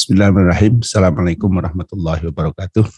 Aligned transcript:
Bismillahirrahmanirrahim. 0.00 0.80
Assalamualaikum 0.80 1.52
warahmatullahi 1.60 2.24
wabarakatuh. 2.32 2.88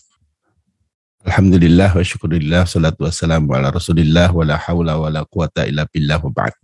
Alhamdulillah 1.27 1.91
wa 1.91 1.99
syukurillah 1.99 2.63
salatu 2.63 3.03
wassalamu 3.03 3.59
ala 3.59 3.75
rasulillah 3.75 4.31
wa 4.31 4.47
la 4.47 4.55
hawla 4.55 4.95
wa 4.95 5.11
la 5.11 5.27
quwata 5.27 5.67
illa 5.67 5.83
billah 5.91 6.23
wa 6.23 6.31
ba'd. 6.31 6.55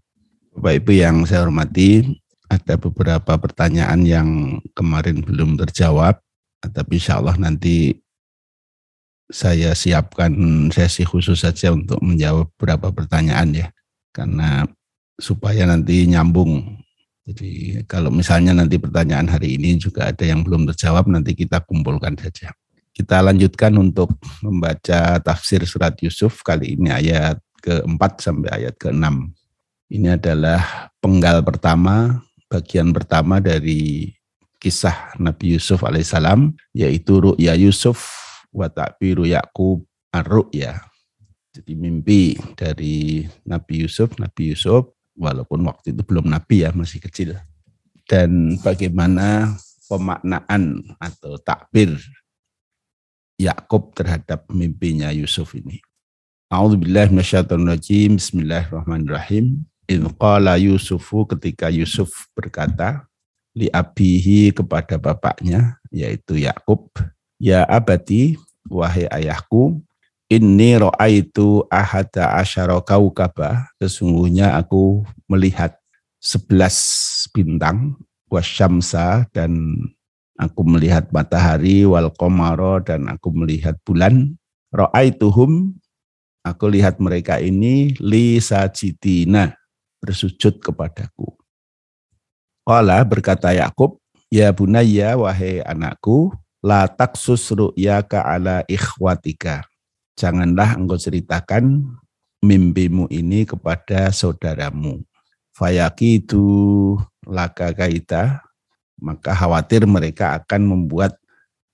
Bapak 0.54 0.79
Ibu 0.79 0.95
yang 0.95 1.27
saya 1.27 1.43
hormati, 1.43 2.22
ada 2.46 2.79
beberapa 2.79 3.35
pertanyaan 3.35 4.06
yang 4.06 4.62
kemarin 4.79 5.27
belum 5.27 5.59
terjawab, 5.59 6.22
tapi 6.62 7.02
insya 7.02 7.18
Allah 7.18 7.34
nanti 7.34 7.98
saya 9.27 9.75
siapkan 9.75 10.30
sesi 10.70 11.02
khusus 11.02 11.43
saja 11.43 11.75
untuk 11.75 11.98
menjawab 11.98 12.46
beberapa 12.55 12.95
pertanyaan 12.95 13.59
ya, 13.59 13.75
karena 14.14 14.70
supaya 15.18 15.66
nanti 15.66 16.07
nyambung 16.07 16.79
jadi 17.29 17.84
kalau 17.84 18.08
misalnya 18.08 18.56
nanti 18.56 18.80
pertanyaan 18.80 19.29
hari 19.29 19.61
ini 19.61 19.76
juga 19.76 20.08
ada 20.08 20.24
yang 20.24 20.40
belum 20.40 20.64
terjawab, 20.72 21.12
nanti 21.12 21.36
kita 21.36 21.61
kumpulkan 21.61 22.16
saja. 22.16 22.57
Kita 22.89 23.20
lanjutkan 23.20 23.76
untuk 23.76 24.16
membaca 24.40 25.20
tafsir 25.20 25.61
surat 25.68 25.93
Yusuf 26.00 26.40
kali 26.40 26.80
ini 26.80 26.89
ayat 26.89 27.36
ke-4 27.61 28.03
sampai 28.17 28.64
ayat 28.64 28.80
ke-6. 28.80 29.04
Ini 29.93 30.17
adalah 30.17 30.89
penggal 31.04 31.44
pertama, 31.44 32.25
bagian 32.48 32.97
pertama 32.97 33.45
dari 33.45 34.08
kisah 34.56 35.12
Nabi 35.20 35.61
Yusuf 35.61 35.84
alaihissalam, 35.84 36.56
yaitu 36.72 37.20
Ru'ya 37.20 37.53
Yusuf 37.61 38.08
wa 38.56 38.72
ta'biru 38.72 39.28
Ya'qub 39.28 39.84
ar-Ru'ya. 40.17 40.81
Jadi 41.53 41.72
mimpi 41.77 42.41
dari 42.56 43.28
Nabi 43.45 43.84
Yusuf, 43.84 44.17
Nabi 44.17 44.56
Yusuf 44.56 44.97
walaupun 45.19 45.67
waktu 45.67 45.92
itu 45.92 46.03
belum 46.06 46.31
nabi 46.31 46.62
ya 46.62 46.70
masih 46.70 47.03
kecil 47.03 47.34
dan 48.06 48.56
bagaimana 48.62 49.59
pemaknaan 49.91 50.81
atau 50.97 51.36
takbir 51.42 51.98
Yakub 53.39 53.95
terhadap 53.95 54.51
mimpinya 54.51 55.15
Yusuf 55.15 55.55
ini. 55.55 55.79
A'udzubillahi 56.51 57.15
minasyaitonirrajim. 57.15 58.19
Bismillahirrahmanirrahim. 58.19 59.62
In 59.87 60.01
qala 60.19 60.59
Yusufu 60.59 61.23
ketika 61.29 61.70
Yusuf 61.70 62.27
berkata 62.35 63.07
li 63.55 63.70
abihi 63.70 64.51
kepada 64.51 64.98
bapaknya 64.98 65.79
yaitu 65.95 66.41
Yakub, 66.42 66.91
"Ya 67.39 67.62
abati, 67.64 68.37
wahai 68.67 69.07
ayahku, 69.09 69.81
Inni 70.29 70.77
ro'aitu 70.77 71.65
ahada 71.73 72.37
asyara 72.37 72.77
kaukaba. 72.84 73.73
Sesungguhnya 73.81 74.61
aku 74.61 75.01
melihat 75.25 75.81
sebelas 76.20 76.77
bintang. 77.33 77.97
Wasyamsa 78.29 79.25
dan 79.33 79.73
aku 80.37 80.69
melihat 80.69 81.09
matahari. 81.17 81.89
Wal 81.89 82.12
komaro 82.12 82.77
dan 82.85 83.09
aku 83.09 83.33
melihat 83.33 83.81
bulan. 83.89 84.37
Ro'aituhum. 84.69 85.73
Aku 86.45 86.69
lihat 86.69 87.01
mereka 87.01 87.41
ini 87.41 87.97
li 87.97 88.37
sajidina. 88.37 89.57
Bersujud 90.05 90.61
kepadaku. 90.61 91.33
Qala 92.69 93.01
berkata 93.09 93.57
Yakub, 93.57 93.97
Ya 94.29 94.53
bunaya 94.53 95.17
wahai 95.17 95.65
anakku, 95.65 96.37
la 96.61 96.85
taksus 96.85 97.48
ru'yaka 97.48 98.20
ala 98.29 98.61
ikhwatika 98.69 99.65
janganlah 100.19 100.74
engkau 100.74 100.98
ceritakan 100.98 101.94
mimpimu 102.42 103.06
ini 103.14 103.47
kepada 103.47 104.11
saudaramu. 104.11 105.06
Fayaki 105.55 106.22
itu 106.22 106.47
laka 107.22 107.70
kaita, 107.70 108.42
maka 108.98 109.30
khawatir 109.30 109.86
mereka 109.86 110.42
akan 110.42 110.66
membuat 110.66 111.14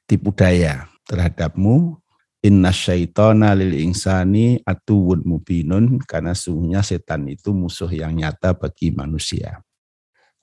tipu 0.04 0.28
daya 0.36 0.88
terhadapmu. 1.08 1.96
Inna 2.44 2.68
syaitana 2.76 3.56
lil 3.56 3.72
insani 3.72 4.60
atuwun 4.68 5.24
mubinun, 5.24 5.96
karena 6.04 6.36
sungguhnya 6.36 6.84
setan 6.84 7.24
itu 7.24 7.56
musuh 7.56 7.88
yang 7.88 8.12
nyata 8.12 8.52
bagi 8.52 8.92
manusia. 8.92 9.64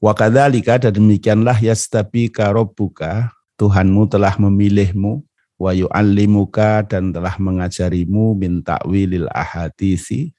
Wa 0.01 0.17
kadzalika 0.17 0.81
dan 0.81 0.97
demikianlah 0.97 1.61
yastabika 1.61 2.49
rabbuka, 2.49 3.29
Tuhanmu 3.53 4.09
telah 4.09 4.33
memilihmu 4.41 5.21
wa 5.61 5.77
yu'allimuka 5.77 6.81
dan 6.89 7.13
telah 7.13 7.37
mengajarimu 7.37 8.33
min 8.33 8.65
ta'wilil 8.65 9.29
ahadisi 9.29 10.33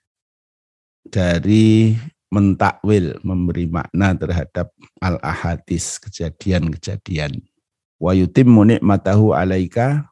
dari 1.06 1.94
mentakwil 2.34 3.22
memberi 3.22 3.70
makna 3.70 4.18
terhadap 4.18 4.74
al 4.98 5.22
ahadis 5.22 6.02
kejadian-kejadian. 6.02 7.38
Wa 8.02 8.18
yutimmu 8.18 8.66
nikmatahu 8.66 9.30
alaika 9.30 10.10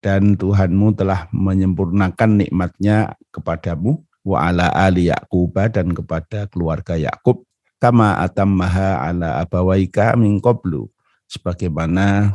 dan 0.00 0.38
Tuhanmu 0.40 0.96
telah 0.96 1.28
menyempurnakan 1.28 2.40
nikmatnya 2.40 3.20
kepadamu. 3.28 4.00
Wa 4.24 4.48
ala 4.48 4.72
ali 4.72 5.12
Yaqub 5.12 5.56
dan 5.72 5.92
kepada 5.92 6.48
keluarga 6.48 6.96
Yakub. 6.96 7.44
Kama 7.80 8.16
atammaha 8.20 9.04
ala 9.04 9.44
abawaika 9.44 10.16
min 10.16 10.40
qablu. 10.40 10.88
Sebagaimana 11.28 12.32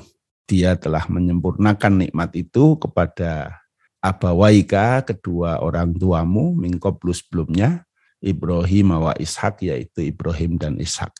dia 0.53 0.77
telah 0.77 1.09
menyempurnakan 1.09 2.05
nikmat 2.05 2.29
itu 2.37 2.77
kepada 2.77 3.57
abawaika 3.97 5.01
kedua 5.01 5.57
orang 5.65 5.97
tuamu 5.97 6.53
mingkoblu 6.53 7.09
sebelumnya 7.09 7.81
Ibrahim 8.21 9.01
wa 9.01 9.17
Ishak 9.17 9.65
yaitu 9.65 10.13
Ibrahim 10.13 10.61
dan 10.61 10.77
Ishak. 10.77 11.11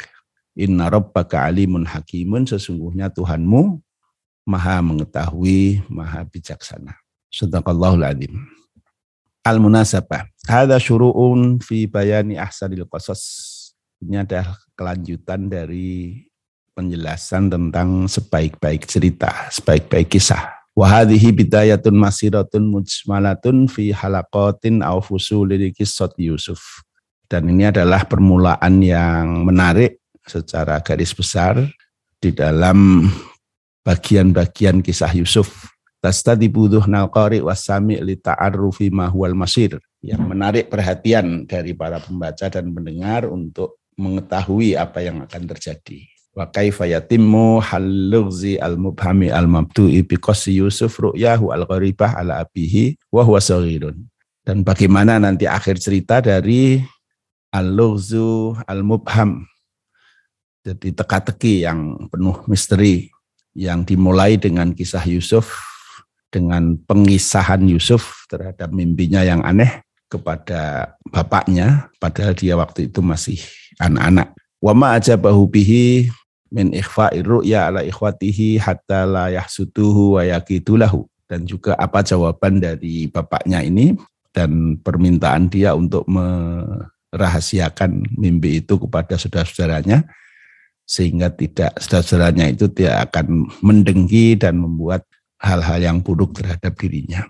Inna 0.53 0.85
rabbaka 0.93 1.49
alimun 1.49 1.89
hakimun 1.89 2.45
sesungguhnya 2.45 3.09
Tuhanmu 3.09 3.81
maha 4.45 4.77
mengetahui, 4.85 5.81
maha 5.89 6.21
bijaksana. 6.29 6.93
Sadaqallahul 7.33 8.05
adim. 8.05 8.45
Al-munasabah. 9.41 10.29
Hada 10.45 10.77
syuru'un 10.77 11.57
fi 11.57 11.89
bayani 11.89 12.37
ahsanil 12.37 12.85
qasas. 12.85 13.25
Ini 13.99 14.23
adalah 14.23 14.55
kelanjutan 14.77 15.49
dari 15.49 16.21
penjelasan 16.73 17.53
tentang 17.53 18.09
sebaik-baik 18.09 18.89
cerita, 18.89 19.47
sebaik-baik 19.53 20.09
kisah. 20.17 20.65
Wahadihi 20.73 21.29
bidayatun 21.29 21.93
masiratun 21.93 22.65
mujmalatun 22.65 23.69
fi 23.69 23.93
halaqatin 23.93 24.81
au 24.81 24.99
fusulil 25.05 25.69
Yusuf. 26.17 26.81
Dan 27.29 27.49
ini 27.53 27.69
adalah 27.69 28.05
permulaan 28.09 28.81
yang 28.81 29.45
menarik 29.45 30.01
secara 30.25 30.81
garis 30.81 31.13
besar 31.13 31.61
di 32.17 32.33
dalam 32.33 33.05
bagian-bagian 33.85 34.81
kisah 34.81 35.13
Yusuf. 35.13 35.69
Tastadi 36.01 36.49
buduh 36.51 36.83
nalqari 36.89 37.39
wasami 37.39 38.01
li 38.01 38.17
ta'arrufi 38.17 38.89
mahwal 38.89 39.37
masir. 39.37 39.77
Yang 40.03 40.23
menarik 40.25 40.65
perhatian 40.67 41.47
dari 41.47 41.71
para 41.71 42.01
pembaca 42.01 42.49
dan 42.49 42.75
pendengar 42.75 43.29
untuk 43.29 43.79
mengetahui 43.95 44.75
apa 44.75 44.99
yang 45.05 45.21
akan 45.23 45.43
terjadi 45.47 46.12
wa 46.33 46.49
kaifa 46.49 46.89
yatimmu 46.89 47.61
halugzi 47.61 48.57
al 48.57 48.75
mubhami 48.77 49.29
al 49.29 49.45
mabdu'i 49.45 50.01
bi 50.01 50.17
qasi 50.17 50.57
Yusuf 50.57 50.97
ru'yahu 50.97 51.53
al 51.53 51.69
gharibah 51.69 52.17
ala 52.17 52.41
abihi 52.41 52.97
wa 53.13 53.21
huwa 53.21 53.37
saghirun 53.37 54.01
dan 54.43 54.65
bagaimana 54.65 55.21
nanti 55.21 55.47
akhir 55.47 55.79
cerita 55.79 56.19
dari 56.19 56.83
al-lughzu 57.53 58.57
al-mubham 58.65 59.45
jadi 60.65 60.95
teka-teki 60.95 61.69
yang 61.69 62.09
penuh 62.09 62.41
misteri 62.49 63.13
yang 63.53 63.85
dimulai 63.85 64.41
dengan 64.41 64.73
kisah 64.73 65.05
Yusuf 65.05 65.61
dengan 66.33 66.73
pengisahan 66.89 67.61
Yusuf 67.69 68.25
terhadap 68.25 68.73
mimpinya 68.73 69.21
yang 69.21 69.45
aneh 69.45 69.85
kepada 70.09 70.93
bapaknya 71.13 71.93
padahal 72.01 72.33
dia 72.33 72.57
waktu 72.57 72.89
itu 72.89 73.05
masih 73.05 73.37
anak-anak. 73.77 74.33
Wa 74.57 74.73
ma 74.73 74.97
ajabahu 74.97 75.45
bihi 75.45 76.09
min 76.53 76.69
ikhfa'i 76.69 77.25
ru'ya 77.25 77.73
ala 77.73 77.81
ikhwatihi 77.81 78.61
hatta 78.61 79.09
la 79.09 79.33
yahsutuhu 79.33 80.15
wa 80.15 80.21
yakidulahu. 80.21 81.09
Dan 81.25 81.49
juga 81.49 81.73
apa 81.81 82.05
jawaban 82.05 82.61
dari 82.61 83.09
bapaknya 83.09 83.65
ini 83.65 83.97
dan 84.29 84.77
permintaan 84.77 85.49
dia 85.49 85.73
untuk 85.73 86.05
merahasiakan 86.05 88.05
mimpi 88.13 88.61
itu 88.61 88.77
kepada 88.77 89.17
saudara-saudaranya 89.17 90.05
sehingga 90.85 91.33
tidak 91.33 91.73
saudara-saudaranya 91.81 92.53
itu 92.53 92.69
tidak 92.69 93.09
akan 93.09 93.49
mendengki 93.65 94.37
dan 94.37 94.61
membuat 94.61 95.01
hal-hal 95.41 95.81
yang 95.81 95.97
buruk 95.99 96.37
terhadap 96.37 96.77
dirinya. 96.77 97.25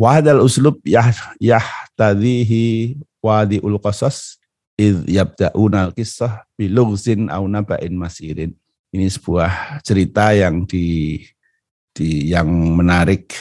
Wahadal 0.00 0.40
uslub 0.40 0.80
yah, 0.86 1.12
yah 1.36 1.66
tadihi 1.92 2.96
wadi'ul 3.20 3.76
qasas 3.82 4.39
id 4.80 5.04
yabda'una 5.04 5.92
kisah 5.92 6.48
bilugzin 6.56 7.28
au 7.28 7.44
naba'in 7.44 7.92
masirin. 7.92 8.56
Ini 8.90 9.06
sebuah 9.06 9.84
cerita 9.84 10.32
yang 10.32 10.64
di, 10.64 11.20
di 11.92 12.32
yang 12.32 12.48
menarik 12.48 13.36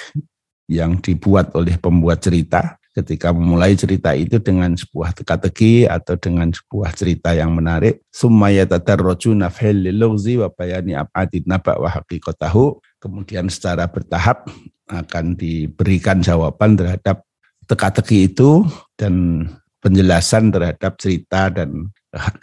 yang 0.70 1.00
dibuat 1.00 1.56
oleh 1.56 1.80
pembuat 1.80 2.22
cerita. 2.22 2.78
Ketika 2.90 3.32
memulai 3.32 3.80
cerita 3.80 4.12
itu 4.12 4.44
dengan 4.44 4.76
sebuah 4.76 5.16
teka-teki 5.16 5.88
atau 5.88 6.20
dengan 6.20 6.52
sebuah 6.52 6.92
cerita 6.92 7.32
yang 7.32 7.56
menarik. 7.56 8.04
Sumaya 8.12 8.68
tadarraju 8.68 9.40
nafhil 9.40 9.88
lilugzi 9.88 10.36
wa 10.36 10.52
bayani 10.52 11.00
ab'adid 11.00 11.48
naba 11.48 11.80
wa 11.80 11.88
haqiqatahu. 11.88 12.82
Kemudian 13.00 13.48
secara 13.48 13.88
bertahap 13.88 14.52
akan 14.90 15.38
diberikan 15.38 16.20
jawaban 16.20 16.76
terhadap 16.76 17.24
teka-teki 17.70 18.34
itu 18.34 18.66
dan 18.98 19.46
penjelasan 19.80 20.52
terhadap 20.52 21.00
cerita 21.00 21.52
dan 21.52 21.92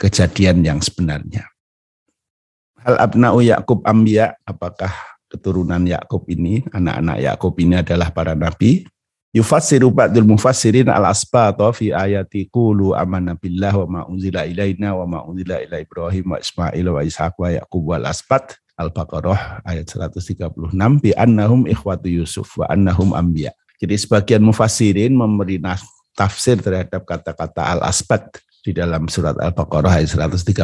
kejadian 0.00 0.64
yang 0.64 0.78
sebenarnya. 0.80 1.48
Hal 2.80 2.96
abna'u 3.02 3.42
Yakub 3.42 3.82
ambia, 3.82 4.38
apakah 4.46 4.92
keturunan 5.26 5.82
Yakub 5.84 6.22
ini, 6.30 6.62
anak-anak 6.70 7.18
Yakub 7.18 7.54
ini 7.58 7.82
adalah 7.82 8.14
para 8.14 8.32
nabi? 8.32 8.86
Yufassiru 9.36 9.92
ba'dul 9.92 10.24
mufassirin 10.24 10.88
al-asbata 10.88 11.68
fi 11.76 11.92
ayati 11.92 12.48
qulu 12.48 12.96
amanna 12.96 13.36
billah 13.36 13.74
wa 13.84 13.86
ma 13.90 14.00
unzila 14.08 14.48
ilaina 14.48 14.96
wa 14.96 15.04
ma 15.04 15.18
unzila 15.28 15.60
ila 15.60 15.76
Ibrahim 15.76 16.32
wa 16.32 16.38
Ismail 16.40 16.86
wa 16.88 17.00
Ishaq 17.04 17.36
wa 17.36 17.52
Yaqub 17.52 17.84
wal 17.84 18.08
asbat 18.08 18.56
Al-Baqarah 18.80 19.60
ayat 19.68 19.92
136 19.92 20.72
bi 21.04 21.12
annahum 21.12 21.68
ikhwatu 21.68 22.08
Yusuf 22.08 22.48
wa 22.56 22.64
annahum 22.72 23.12
anbiya. 23.12 23.52
Jadi 23.76 24.00
sebagian 24.00 24.40
mufassirin 24.40 25.12
memberi 25.12 25.60
tafsir 26.16 26.56
terhadap 26.58 27.04
kata-kata 27.04 27.76
al-asbat 27.76 28.40
di 28.64 28.72
dalam 28.74 29.06
surat 29.06 29.36
Al-Baqarah 29.38 30.02
ayat 30.02 30.16
136 30.16 30.56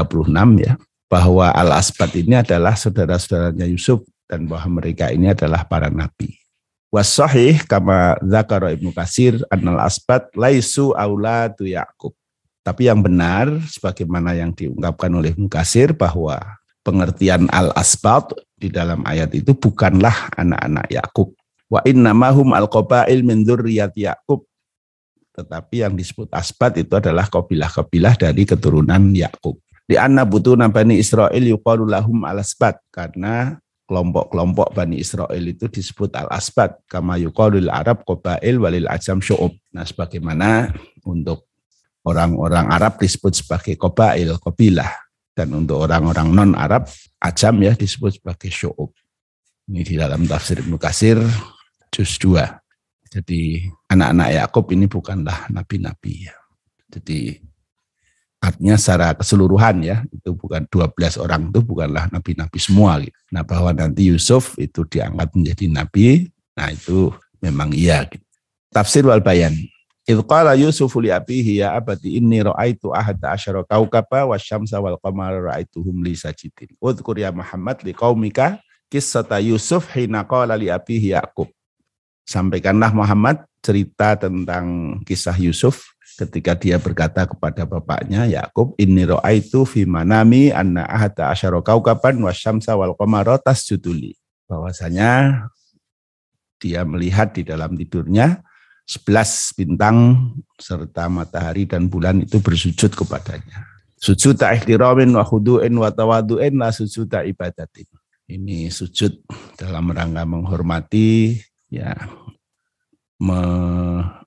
ya 0.58 0.74
bahwa 1.06 1.52
al-asbat 1.52 2.16
ini 2.16 2.40
adalah 2.40 2.72
saudara-saudaranya 2.72 3.68
Yusuf 3.68 4.00
dan 4.24 4.48
bahwa 4.48 4.80
mereka 4.80 5.12
ini 5.12 5.28
adalah 5.28 5.68
para 5.68 5.92
nabi. 5.92 6.40
Wasahih 6.88 7.68
kama 7.68 8.16
zakara 8.24 8.72
Ibnu 8.72 8.92
Kasir 8.96 9.40
annal 9.52 9.80
asbat 9.80 10.32
laisu 10.32 10.96
auladu 10.96 11.68
Yakub. 11.68 12.16
Tapi 12.64 12.88
yang 12.88 13.00
benar 13.00 13.48
sebagaimana 13.68 14.36
yang 14.36 14.52
diungkapkan 14.56 15.12
oleh 15.12 15.36
Ibnu 15.36 15.48
Kasir 15.52 15.92
bahwa 15.92 16.36
pengertian 16.80 17.48
al-asbat 17.48 18.36
di 18.56 18.68
dalam 18.68 19.02
ayat 19.08 19.32
itu 19.32 19.56
bukanlah 19.56 20.30
anak-anak 20.36 20.86
Yakub. 20.92 21.32
Wa 21.72 21.80
innamahum 21.88 22.52
al-qabail 22.52 23.24
min 23.24 23.40
dzurriyyat 23.44 23.96
Yakub. 23.96 24.44
Tetapi 25.32 25.80
yang 25.80 25.96
disebut 25.96 26.28
asbat 26.28 26.76
itu 26.76 26.92
adalah 26.92 27.24
kabilah-kabilah 27.24 28.20
dari 28.20 28.44
keturunan 28.44 29.12
Yakub. 29.16 29.56
Di 29.88 29.96
anna 29.98 30.22
butuh 30.22 30.54
Bani 30.56 31.00
Israel 31.00 31.42
yuqalu 31.42 31.88
lahum 31.88 32.22
al-asbat 32.22 32.80
karena 32.92 33.58
kelompok-kelompok 33.88 34.72
Bani 34.72 35.00
Israel 35.00 35.42
itu 35.44 35.68
disebut 35.68 36.14
al-asbat 36.16 36.80
kama 36.86 37.18
yuqalul 37.20 37.68
Arab 37.68 38.04
qabail 38.06 38.56
walil 38.56 38.88
ajam 38.88 39.20
syu'ub. 39.20 39.52
Nah, 39.74 39.84
sebagaimana 39.84 40.72
untuk 41.04 41.50
orang-orang 42.06 42.70
Arab 42.70 43.02
disebut 43.02 43.42
sebagai 43.42 43.74
qabail, 43.76 44.38
kabilah 44.38 44.92
dan 45.32 45.52
untuk 45.52 45.82
orang-orang 45.82 46.28
non 46.30 46.52
Arab 46.54 46.86
ajam 47.18 47.56
ya 47.60 47.72
disebut 47.74 48.22
sebagai 48.22 48.52
syu'ub. 48.52 48.92
Ini 49.68 49.80
di 49.84 49.94
dalam 49.98 50.24
tafsir 50.28 50.60
Ibnu 50.60 50.76
Katsir 50.78 51.18
juz 51.92 52.16
2. 52.16 52.61
Jadi 53.12 53.68
anak-anak 53.92 54.28
Yakub 54.40 54.64
ini 54.72 54.88
bukanlah 54.88 55.52
nabi-nabi 55.52 56.32
ya. 56.32 56.36
Jadi 56.88 57.36
Artinya 58.42 58.74
secara 58.74 59.14
keseluruhan 59.14 59.86
ya, 59.86 60.02
itu 60.10 60.34
bukan 60.34 60.66
12 60.66 61.22
orang 61.22 61.54
itu 61.54 61.62
bukanlah 61.62 62.10
nabi-nabi 62.10 62.58
semua. 62.58 62.98
Gitu. 62.98 63.14
Nah 63.30 63.46
bahwa 63.46 63.70
nanti 63.70 64.10
Yusuf 64.10 64.58
itu 64.58 64.82
diangkat 64.82 65.30
menjadi 65.38 65.70
nabi, 65.70 66.26
nah 66.58 66.66
itu 66.74 67.14
memang 67.38 67.70
iya. 67.70 68.02
Gitu. 68.02 68.26
Tafsir 68.74 69.06
wal 69.06 69.22
bayan. 69.22 69.54
Ilqala 70.10 70.58
Yusuf 70.58 70.90
li 70.98 71.14
abihi 71.14 71.62
ya 71.62 71.78
abadi 71.78 72.18
inni 72.18 72.42
ra'aitu 72.42 72.90
ahada 72.90 73.30
asyara 73.30 73.62
kaukaba 73.62 74.26
wa 74.26 74.34
syamsa 74.34 74.82
wal 74.82 74.98
qamara 74.98 75.38
ra'aituhum 75.38 76.02
li 76.02 76.18
sajidin. 76.18 76.74
Udhkur 76.82 77.22
ya 77.22 77.30
Muhammad 77.30 77.78
li 77.86 77.94
qaumika 77.94 78.58
kisata 78.90 79.38
Yusuf 79.38 79.86
hina 79.94 80.26
qala 80.26 80.58
li 80.58 80.66
abihi 80.66 81.14
Yaqub. 81.14 81.46
Sampaikanlah 82.22 82.94
Muhammad 82.94 83.42
cerita 83.62 84.18
tentang 84.18 84.98
kisah 85.06 85.34
Yusuf 85.38 85.94
ketika 86.18 86.52
dia 86.58 86.76
berkata 86.76 87.24
kepada 87.24 87.64
bapaknya 87.64 88.28
Yakub 88.28 88.76
inni 88.76 89.08
raaitu 89.08 89.64
fi 89.64 89.88
manami 89.88 90.52
anna 90.52 90.84
ahata 90.84 91.32
asyara 91.32 91.64
kaukaban 91.64 92.20
wasyamsa 92.20 92.76
wal 92.76 92.92
qamara 92.94 93.40
tasjuduli 93.40 94.14
bahwasanya 94.44 95.46
dia 96.60 96.84
melihat 96.84 97.32
di 97.34 97.42
dalam 97.42 97.74
tidurnya 97.74 98.44
11 98.86 99.58
bintang 99.58 99.96
serta 100.58 101.08
matahari 101.08 101.64
dan 101.64 101.86
bulan 101.86 102.22
itu 102.22 102.42
bersujud 102.42 102.92
kepadanya. 102.92 103.64
Sujud 103.96 104.34
ihtiramin 104.34 105.14
wa 105.14 105.22
khudu'in 105.22 105.70
wa 105.78 105.88
tawadu'in 105.88 106.58
la 106.58 106.74
sujud 106.74 107.06
ibadatin. 107.06 107.86
Ini 108.26 108.70
sujud 108.74 109.22
dalam 109.54 109.90
rangka 109.94 110.26
menghormati 110.26 111.38
ya 111.72 111.96
me 113.16 113.40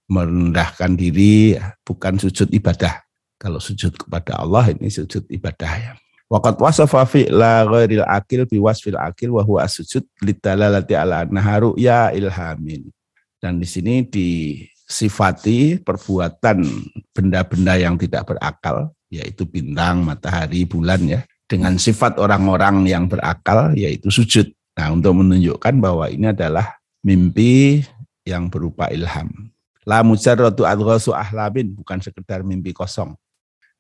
merendahkan 0.09 0.94
diri 0.97 1.57
bukan 1.86 2.18
sujud 2.18 2.50
ibadah. 2.53 3.06
Kalau 3.42 3.59
sujud 3.62 3.94
kepada 3.97 4.38
Allah 4.38 4.74
ini 4.74 4.89
sujud 4.89 5.25
ibadah 5.30 5.74
ya. 5.77 5.94
Waqat 6.25 6.57
wasafa 6.57 7.06
la 7.30 7.65
ghairil 7.65 8.06
akil 8.06 8.50
bi 8.50 8.57
wasfil 8.57 8.97
akil 8.97 9.38
wa 9.38 9.45
huwa 9.45 9.65
sujud 9.69 10.01
litalalati 10.21 10.97
ala 10.97 11.25
naharu 11.25 11.77
ya 11.77 12.09
ilhamin. 12.13 12.89
Dan 13.38 13.62
di 13.62 13.68
sini 13.69 14.01
disifati 14.06 15.77
perbuatan 15.81 16.65
benda-benda 17.13 17.77
yang 17.77 17.98
tidak 17.98 18.25
berakal 18.33 18.89
yaitu 19.13 19.45
bintang, 19.45 20.01
matahari, 20.01 20.65
bulan 20.65 21.01
ya 21.06 21.21
dengan 21.45 21.77
sifat 21.77 22.18
orang-orang 22.18 22.89
yang 22.89 23.06
berakal 23.06 23.74
yaitu 23.77 24.09
sujud. 24.09 24.50
Nah, 24.75 24.91
untuk 24.91 25.21
menunjukkan 25.21 25.77
bahwa 25.77 26.09
ini 26.09 26.33
adalah 26.33 26.74
mimpi 27.05 27.85
yang 28.25 28.49
berupa 28.49 28.89
ilham. 28.89 29.53
La 29.85 30.01
mujarratu 30.01 30.65
adghasu 30.65 31.13
ahlamin 31.13 31.77
bukan 31.77 32.01
sekedar 32.01 32.41
mimpi 32.41 32.73
kosong. 32.73 33.13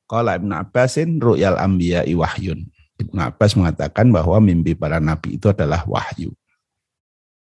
Qala 0.05 0.37
Ibnu 0.37 0.53
Abbasin 0.53 1.17
ru'yal 1.17 1.57
anbiya 1.57 2.05
wahyun. 2.05 2.69
Ibnu 3.01 3.17
Abbas 3.17 3.57
mengatakan 3.57 4.13
bahwa 4.13 4.37
mimpi 4.37 4.77
para 4.77 5.01
nabi 5.01 5.41
itu 5.41 5.49
adalah 5.49 5.81
wahyu. 5.89 6.29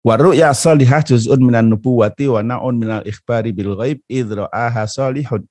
Wa 0.06 0.14
ru'ya 0.14 0.55
salihah 0.55 1.02
juz'un 1.02 1.43
minan 1.43 1.67
nubuwati 1.67 2.31
wa 2.31 2.38
na'un 2.38 2.79
minal 2.79 3.02
ikhbari 3.02 3.50
bil 3.50 3.75
ghaib 3.75 3.99
idra'aha 4.06 4.87
salihun 4.87 5.43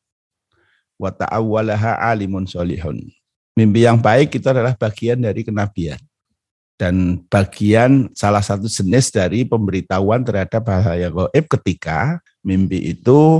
wa 0.95 1.11
ta'awwalaha 1.11 1.99
alimun 1.99 2.47
salihun. 2.47 3.03
Mimpi 3.59 3.83
yang 3.83 3.99
baik 3.99 4.39
itu 4.39 4.47
adalah 4.47 4.71
bagian 4.79 5.19
dari 5.19 5.43
kenabian 5.43 5.99
dan 6.81 7.21
bagian 7.29 8.09
salah 8.17 8.41
satu 8.41 8.65
jenis 8.65 9.13
dari 9.13 9.45
pemberitahuan 9.45 10.25
terhadap 10.25 10.65
bahaya 10.65 11.13
goib 11.13 11.45
ketika 11.45 12.17
mimpi 12.41 12.97
itu 12.97 13.38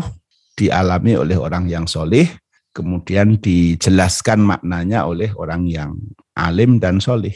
dialami 0.54 1.18
oleh 1.18 1.42
orang 1.42 1.66
yang 1.66 1.90
solih, 1.90 2.30
kemudian 2.70 3.42
dijelaskan 3.42 4.46
maknanya 4.46 5.10
oleh 5.10 5.34
orang 5.34 5.66
yang 5.66 5.98
alim 6.38 6.78
dan 6.78 7.02
solih. 7.02 7.34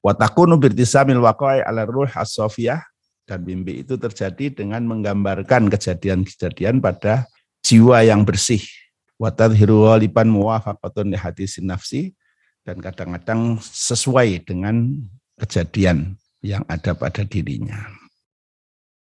Watakunu 0.00 0.56
birtisamil 0.56 1.20
waqai 1.20 1.60
ala 1.60 1.84
ruh 1.84 2.08
as 2.08 2.32
dan 3.28 3.44
mimpi 3.44 3.84
itu 3.84 4.00
terjadi 4.00 4.64
dengan 4.64 4.88
menggambarkan 4.88 5.68
kejadian-kejadian 5.68 6.80
pada 6.80 7.28
jiwa 7.60 8.00
yang 8.08 8.24
bersih. 8.24 8.64
Watadhiru 9.20 9.84
waliban 9.92 10.32
muwafaqatun 10.32 11.12
li 11.12 11.18
hadisin 11.20 11.68
nafsi 11.68 12.16
dan 12.64 12.80
kadang-kadang 12.80 13.60
sesuai 13.60 14.46
dengan 14.48 14.96
kejadian 15.40 16.16
yang 16.40 16.62
ada 16.68 16.92
pada 16.96 17.22
dirinya. 17.24 17.88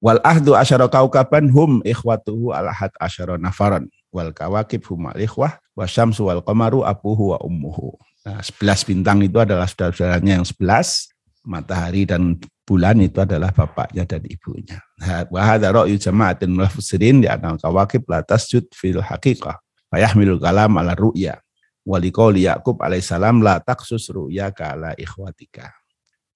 Wal 0.03 0.19
ahdu 0.27 0.59
asyara 0.59 0.91
kaukaban 0.91 1.47
hum 1.55 1.79
ikhwatuhu 1.87 2.51
alahad 2.51 2.91
asyara 2.99 3.39
nafaran. 3.39 3.87
Wal 4.11 4.35
kawakib 4.35 4.83
hum 4.91 5.09
al 5.09 5.17
ikhwah 5.23 5.63
wa 5.79 5.87
syamsu 5.87 6.27
wal 6.27 6.43
qamaru 6.43 6.83
abuhu 6.83 7.33
wa 7.33 7.39
ummuhu. 7.39 7.95
Nah, 8.27 8.43
sebelas 8.43 8.83
bintang 8.83 9.23
itu 9.23 9.39
adalah 9.39 9.71
saudara-saudaranya 9.71 10.43
yang 10.43 10.47
sebelas. 10.47 11.11
Matahari 11.43 12.07
dan 12.07 12.39
bulan 12.63 13.03
itu 13.03 13.19
adalah 13.19 13.51
bapaknya 13.51 14.07
dan 14.07 14.23
ibunya. 14.23 14.79
Wa 15.27 15.55
hadha 15.55 15.75
ra'yu 15.75 15.99
jama'atin 15.99 16.55
mufassirin 16.55 17.19
di 17.19 17.27
anal 17.27 17.59
kawakib 17.59 18.07
la 18.07 18.23
tasjud 18.23 18.71
fil 18.71 19.03
haqiqah. 19.03 19.59
Fayahmilul 19.91 20.39
kalam 20.39 20.79
ala 20.79 20.95
ru'ya. 20.95 21.43
Walikoli 21.83 22.47
Ya'qub 22.47 22.79
alaihissalam 22.79 23.43
la 23.43 23.59
taksus 23.59 24.07
ru'ya 24.15 24.55
ka 24.55 24.79
ala 24.79 24.95
ikhwatika. 24.95 25.82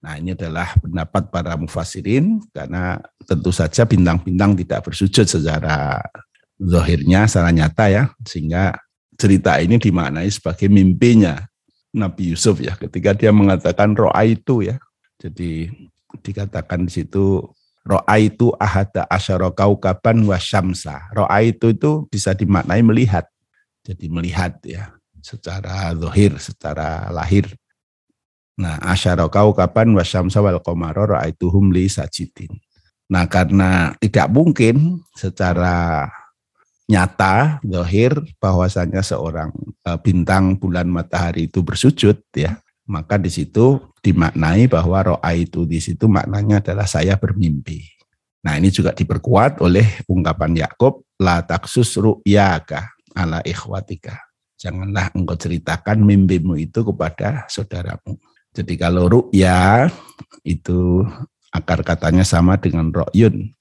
Nah 0.03 0.13
ini 0.21 0.37
adalah 0.37 0.77
pendapat 0.77 1.33
para 1.33 1.57
mufasirin 1.57 2.37
karena 2.53 3.01
tentu 3.25 3.49
saja 3.49 3.83
bintang-bintang 3.83 4.53
tidak 4.53 4.85
bersujud 4.85 5.25
secara 5.25 6.01
zahirnya, 6.57 7.25
secara 7.25 7.49
nyata 7.49 7.85
ya, 7.89 8.03
sehingga 8.25 8.77
cerita 9.17 9.57
ini 9.57 9.81
dimaknai 9.81 10.29
sebagai 10.29 10.69
mimpinya 10.69 11.41
Nabi 11.97 12.37
Yusuf 12.37 12.61
ya, 12.61 12.77
ketika 12.77 13.17
dia 13.17 13.33
mengatakan 13.33 13.97
roa 13.97 14.21
itu 14.21 14.61
ya, 14.61 14.77
jadi 15.17 15.73
dikatakan 16.21 16.85
di 16.85 16.91
situ 16.93 17.41
Ro'a 17.87 18.19
itu 18.19 18.51
ahada 18.59 19.07
asyara 19.07 19.47
kaukaban 19.55 20.27
wasyamsa. 20.27 21.07
Ro'a 21.15 21.39
itu 21.39 21.71
itu 21.71 22.03
bisa 22.11 22.35
dimaknai 22.35 22.83
melihat. 22.83 23.23
Jadi 23.87 24.11
melihat 24.11 24.59
ya 24.67 24.91
secara 25.23 25.95
zahir, 25.95 26.35
secara 26.35 27.07
lahir. 27.15 27.47
Nah, 28.57 28.81
asyara 28.81 29.29
kaukaban 29.29 29.93
wasyamsa 29.93 30.41
wal 30.41 30.57
qamara 30.65 31.05
ra'aituhum 31.05 31.69
li 31.69 31.85
sajidin. 31.85 32.49
Nah, 33.07 33.29
karena 33.29 33.93
tidak 34.01 34.33
mungkin 34.33 35.05
secara 35.13 36.09
nyata, 36.89 37.61
zahir 37.61 38.17
bahwasanya 38.41 39.05
seorang 39.05 39.53
eh, 39.85 39.99
bintang, 40.01 40.57
bulan, 40.57 40.89
matahari 40.89 41.45
itu 41.45 41.61
bersujud 41.61 42.17
ya, 42.33 42.57
maka 42.89 43.21
di 43.21 43.29
situ 43.29 43.77
dimaknai 44.01 44.65
bahwa 44.71 45.15
ro'a 45.15 45.31
itu 45.35 45.67
di 45.69 45.77
situ 45.77 46.09
maknanya 46.09 46.63
adalah 46.63 46.89
saya 46.89 47.19
bermimpi. 47.19 47.83
Nah 48.47 48.55
ini 48.55 48.71
juga 48.71 48.95
diperkuat 48.95 49.59
oleh 49.59 50.07
ungkapan 50.07 50.55
Yakub 50.55 51.03
la 51.19 51.43
taksus 51.43 51.99
ru'yaka 51.99 52.95
ala 53.11 53.43
ikhwatika. 53.43 54.15
Janganlah 54.57 55.13
engkau 55.13 55.37
ceritakan 55.37 56.01
mimpimu 56.01 56.57
itu 56.57 56.81
kepada 56.81 57.45
saudaramu. 57.45 58.17
Jadi 58.57 58.73
kalau 58.73 59.05
ru'ya 59.05 59.85
itu 60.41 61.05
akar 61.53 61.85
katanya 61.85 62.25
sama 62.25 62.57
dengan 62.57 62.89
ro'yun. 62.89 63.53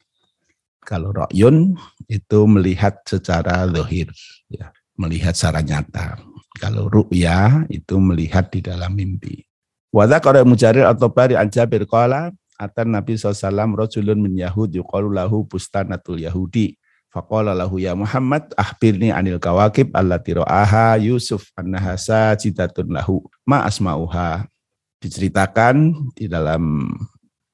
Kalau 0.81 1.13
ro'yun 1.13 1.77
itu 2.09 2.39
melihat 2.49 3.05
secara 3.05 3.69
lohir, 3.69 4.09
ya, 4.49 4.73
melihat 4.97 5.37
secara 5.37 5.61
nyata. 5.61 6.17
Kalau 6.57 6.89
ru'ya 6.89 7.69
itu 7.69 8.01
melihat 8.01 8.49
di 8.49 8.65
dalam 8.65 8.97
mimpi. 8.97 9.45
Wadha 9.93 10.17
qara 10.17 10.41
mujarir 10.49 10.89
atau 10.89 11.13
bari 11.13 11.37
an 11.37 11.53
Jabir 11.53 11.85
qala 11.85 12.33
atan 12.57 12.97
Nabi 12.97 13.21
SAW 13.21 13.53
rajulun 13.77 14.17
min 14.17 14.41
Yahud 14.41 14.73
yuqalu 14.73 15.13
lahu 15.13 15.45
bustanatul 15.45 16.25
Yahudi. 16.25 16.81
Faqala 17.13 17.53
lahu 17.53 17.77
ya 17.77 17.93
Muhammad 17.93 18.49
akhbirni 18.57 19.13
anil 19.13 19.37
kawakib 19.37 19.93
allati 19.93 20.37
ra'aha 20.37 20.97
Yusuf 21.01 21.53
annaha 21.53 22.01
sajidatun 22.01 22.89
lahu 22.93 23.21
ma 23.45 23.65
asma'uha. 23.69 24.49
Diceritakan 24.97 25.93
di 26.17 26.27
dalam 26.27 26.89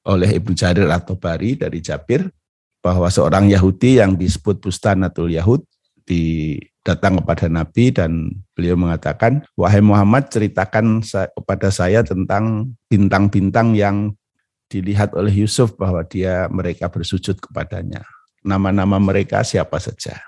oleh 0.03 0.29
Ibnu 0.35 0.53
Jarir 0.55 0.87
atau 0.91 1.15
Bari 1.15 1.55
dari 1.55 1.79
Jabir 1.79 2.27
bahwa 2.83 3.07
seorang 3.07 3.47
Yahudi 3.47 4.03
yang 4.03 4.19
disebut 4.19 4.59
Bustanatul 4.59 5.31
Yahud 5.31 5.63
di 6.03 6.59
datang 6.83 7.23
kepada 7.23 7.47
Nabi 7.47 7.95
dan 7.95 8.27
beliau 8.51 8.75
mengatakan, 8.75 9.47
wahai 9.55 9.79
Muhammad 9.79 10.27
ceritakan 10.27 10.99
kepada 11.07 11.71
saya 11.71 12.03
tentang 12.03 12.75
bintang-bintang 12.91 13.71
yang 13.71 14.11
dilihat 14.67 15.15
oleh 15.15 15.31
Yusuf 15.31 15.79
bahwa 15.79 16.03
dia 16.03 16.51
mereka 16.51 16.91
bersujud 16.91 17.39
kepadanya. 17.39 18.03
Nama-nama 18.43 18.99
mereka 18.99 19.47
siapa 19.47 19.79
saja. 19.79 20.19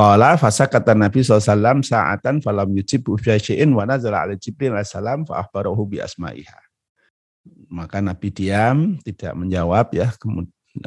Qala 0.00 0.40
fasa 0.40 0.64
kata 0.64 0.96
Nabi 0.96 1.20
SAW 1.20 1.84
sa'atan 1.84 2.40
falam 2.40 2.72
yujib 2.72 3.04
syai'in 3.20 3.68
wa 3.76 3.84
nazala 3.84 4.24
ala 4.24 4.32
Jibril 4.32 4.72
salam 4.80 5.28
fa 5.28 5.44
akhbarahu 5.44 5.92
bi 5.92 6.00
asma'iha. 6.00 6.56
Maka 7.68 8.00
Nabi 8.00 8.32
diam, 8.32 8.96
tidak 9.04 9.36
menjawab 9.36 9.92
ya, 9.92 10.08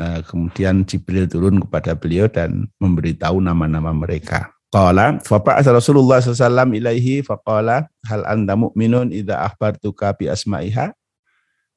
eh, 0.02 0.22
kemudian 0.26 0.82
Jibril 0.90 1.30
turun 1.30 1.62
kepada 1.62 1.94
beliau 1.94 2.26
dan 2.26 2.66
memberitahu 2.82 3.38
nama-nama 3.38 3.94
mereka. 3.94 4.50
Qala 4.74 5.22
fa 5.22 5.38
ba'atha 5.38 5.78
Rasulullah 5.78 6.18
sallallahu 6.18 6.74
ilaihi 6.74 7.22
faqala 7.22 7.86
hal 8.10 8.26
anta 8.26 8.58
mu'minun 8.58 9.14
idza 9.14 9.46
akhbartuka 9.46 10.18
bi 10.18 10.26
asma'iha. 10.26 10.90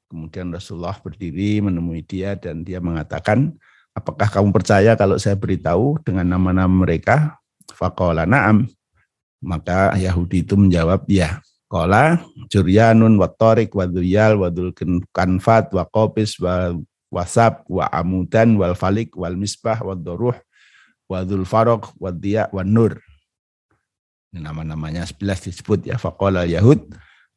Kemudian 0.08 0.56
Rasulullah 0.56 0.96
berdiri 0.96 1.60
menemui 1.60 2.00
dia 2.00 2.32
dan 2.32 2.64
dia 2.64 2.80
mengatakan, 2.80 3.60
"Apakah 3.96 4.28
kamu 4.28 4.52
percaya 4.52 4.92
kalau 4.92 5.16
saya 5.16 5.40
beritahu 5.40 5.96
dengan 6.04 6.28
nama-nama 6.36 6.68
mereka?" 6.68 7.40
Faqala 7.72 8.28
na'am. 8.28 8.68
Maka 9.40 9.96
Yahudi 9.96 10.44
itu 10.44 10.54
menjawab, 10.54 11.08
"Ya." 11.08 11.40
Qala 11.66 12.22
Juryanun 12.46 13.18
wa 13.18 13.26
Tariq 13.26 13.74
wa 13.74 13.90
wa 13.90 14.48
Kanfat 15.10 15.74
wa 15.74 15.82
Qopis 15.82 16.38
wa 16.38 16.78
Wasab 17.10 17.66
wa 17.66 17.90
Amudan 17.90 18.54
wal 18.54 18.78
Falik 18.78 19.18
wal 19.18 19.34
Misbah 19.34 19.82
wa 19.82 19.98
Doruh 19.98 20.38
Farok, 21.46 21.94
Wadia, 21.98 22.50
Nur. 22.66 22.98
Ini 24.34 24.42
nama-namanya 24.42 25.06
11 25.06 25.50
disebut 25.50 25.86
ya. 25.86 25.98
Faqala 25.98 26.46
Yahud, 26.46 26.82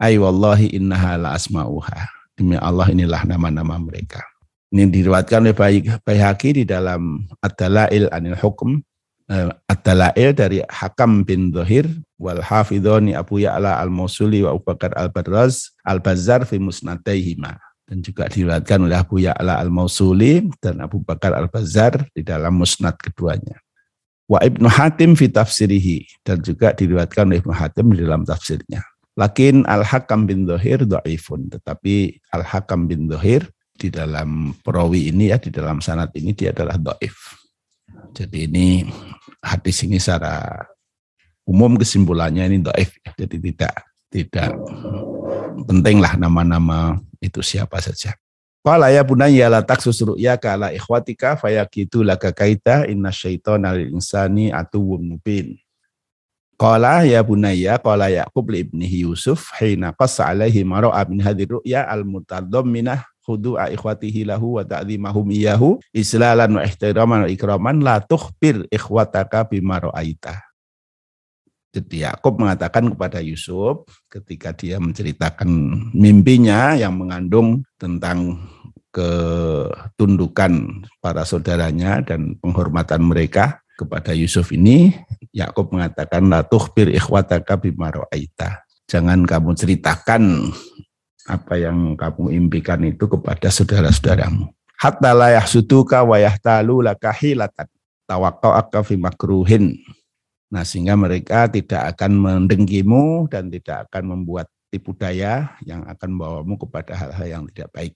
ay 0.02 0.18
wallahi 0.18 0.74
innaha 0.74 1.22
la 1.22 1.38
asma'uha. 1.38 2.10
Demi 2.34 2.58
Allah 2.58 2.90
inilah 2.90 3.26
nama-nama 3.30 3.78
mereka. 3.78 4.26
Ini 4.70 4.86
diriwatkan 4.86 5.50
oleh 5.50 5.58
Bayhaqi 6.06 6.62
di 6.62 6.64
dalam 6.66 7.26
Ad-Dalail 7.42 8.06
Anil 8.14 8.38
Hukum. 8.38 8.78
Eh, 9.26 9.50
Ad-Dalail 9.66 10.38
dari 10.38 10.62
Hakam 10.70 11.26
bin 11.26 11.50
Zohir 11.50 11.90
wal 12.22 12.42
Hafidhoni 12.42 13.18
Abu 13.18 13.42
Ya'la 13.42 13.82
al-Mausuli 13.82 14.46
wa 14.46 14.54
Abu 14.54 14.62
Bakar 14.62 14.94
al-Barraz 14.94 15.74
al-Bazzar 15.86 16.46
fi 16.46 16.62
musnadaihima 16.62 17.58
dan 17.90 18.06
juga 18.06 18.30
diriwayatkan 18.30 18.86
oleh 18.86 18.98
Abu 18.98 19.18
Ya'la 19.18 19.58
al-Mausuli 19.58 20.46
dan 20.62 20.86
Abu 20.86 21.02
Bakar 21.02 21.34
al-Bazar 21.34 22.06
di 22.14 22.22
dalam 22.22 22.62
musnad 22.62 22.94
keduanya. 23.02 23.58
Wa 24.30 24.46
Ibnu 24.46 24.70
Hatim 24.70 25.18
fi 25.18 25.26
tafsirihi 25.34 26.22
dan 26.22 26.46
juga 26.46 26.78
diriwayatkan 26.78 27.26
oleh 27.26 27.42
Ibnu 27.42 27.54
Hatim 27.58 27.90
di 27.98 28.06
dalam 28.06 28.22
tafsirnya. 28.22 28.86
Lakin 29.18 29.66
Al-Hakam 29.66 30.30
bin 30.30 30.46
Dohir 30.46 30.86
do'ifun, 30.86 31.50
tetapi 31.50 32.22
Al-Hakam 32.30 32.86
bin 32.86 33.10
Dohir 33.10 33.50
di 33.80 33.88
dalam 33.88 34.52
perawi 34.60 35.16
ini 35.16 35.32
ya, 35.32 35.40
di 35.40 35.48
dalam 35.48 35.80
sanat 35.80 36.12
ini 36.20 36.36
dia 36.36 36.52
adalah 36.52 36.76
do'if. 36.76 37.16
Jadi 38.12 38.52
ini 38.52 38.84
hadis 39.40 39.88
ini 39.88 39.96
secara 39.96 40.68
umum 41.48 41.80
kesimpulannya 41.80 42.52
ini 42.52 42.60
do'if, 42.60 43.00
jadi 43.16 43.38
tidak 43.40 43.76
tidak 44.12 44.52
pentinglah 45.64 46.20
nama-nama 46.20 47.00
itu 47.24 47.40
siapa 47.40 47.80
saja. 47.80 48.12
Qala 48.60 48.92
ya 48.92 49.08
bunayya 49.08 49.48
la 49.48 49.64
taksus 49.64 50.04
ru'yaka 50.04 50.60
ala 50.60 50.76
ikhwatika 50.76 51.40
fayakitu 51.40 52.04
laka 52.04 52.36
kaita 52.36 52.84
inna 52.92 53.08
syaitana 53.08 53.72
lil 53.72 53.96
insani 53.96 54.52
atuwwun 54.52 55.16
mubin. 55.16 55.56
Qala 56.60 57.08
ya 57.08 57.24
bunayya 57.24 57.80
qala 57.80 58.12
Yaqub 58.12 58.52
li 58.52 58.68
ibnihi 58.68 59.08
Yusuf 59.08 59.48
hina 59.64 59.96
qassa 59.96 60.28
alaihi 60.28 60.68
ma 60.68 60.84
ra'a 60.84 61.08
min 61.08 61.24
hadhihi 61.24 61.56
ru'ya 61.56 61.88
al 61.88 62.04
mutadamminah 62.04 63.00
khudu'a 63.24 63.72
ikhwatihi 63.72 64.28
lahu 64.28 64.60
wa 64.60 64.68
ta'zimahum 64.68 65.24
iyahu 65.32 65.80
islalan 65.96 66.60
wa 66.60 66.62
ihtiraman 66.68 67.24
wa 67.24 67.30
ikraman 67.32 67.80
la 67.80 68.04
tukhbir 68.04 68.68
ikhwataka 68.68 69.48
bima 69.48 69.80
ra'aita. 69.80 70.36
Jadi 71.72 72.04
Yakub 72.04 72.44
mengatakan 72.44 72.92
kepada 72.92 73.24
Yusuf 73.24 73.88
ketika 74.12 74.52
dia 74.52 74.84
menceritakan 74.84 75.48
mimpinya 75.96 76.76
yang 76.76 77.00
mengandung 77.00 77.64
tentang 77.80 78.36
ketundukan 78.92 80.84
para 81.00 81.24
saudaranya 81.24 82.04
dan 82.04 82.36
penghormatan 82.42 83.06
mereka 83.06 83.62
kepada 83.80 84.12
Yusuf 84.12 84.52
ini, 84.52 84.92
Yakub 85.32 85.72
mengatakan 85.72 86.28
la 86.28 86.44
tuhbir 86.44 86.92
ikhwataka 86.92 87.56
bima 87.56 87.88
ra'aita. 87.96 88.68
Jangan 88.92 89.24
kamu 89.24 89.56
ceritakan 89.56 90.52
apa 91.30 91.54
yang 91.56 91.96
kamu 91.96 92.36
impikan 92.36 92.84
itu 92.84 93.08
kepada 93.08 93.48
saudara-saudaramu. 93.48 94.52
Hatta 94.76 95.16
la 95.16 95.40
yahsuduka 95.40 96.04
wa 96.04 96.20
yahtalu 96.20 96.84
laka 96.84 97.16
hilatan. 97.16 97.72
Tawakka'aka 98.10 98.82
fi 98.84 98.98
makruhin 98.98 99.78
Nah, 100.50 100.66
sehingga 100.66 100.98
mereka 100.98 101.46
tidak 101.46 101.94
akan 101.96 102.12
mendengkimu 102.18 103.30
dan 103.30 103.54
tidak 103.54 103.86
akan 103.86 104.18
membuat 104.18 104.50
tipu 104.74 104.98
daya 104.98 105.54
yang 105.62 105.86
akan 105.86 106.18
membawamu 106.18 106.58
kepada 106.58 106.98
hal-hal 106.98 107.28
yang 107.30 107.44
tidak 107.54 107.70
baik. 107.70 107.94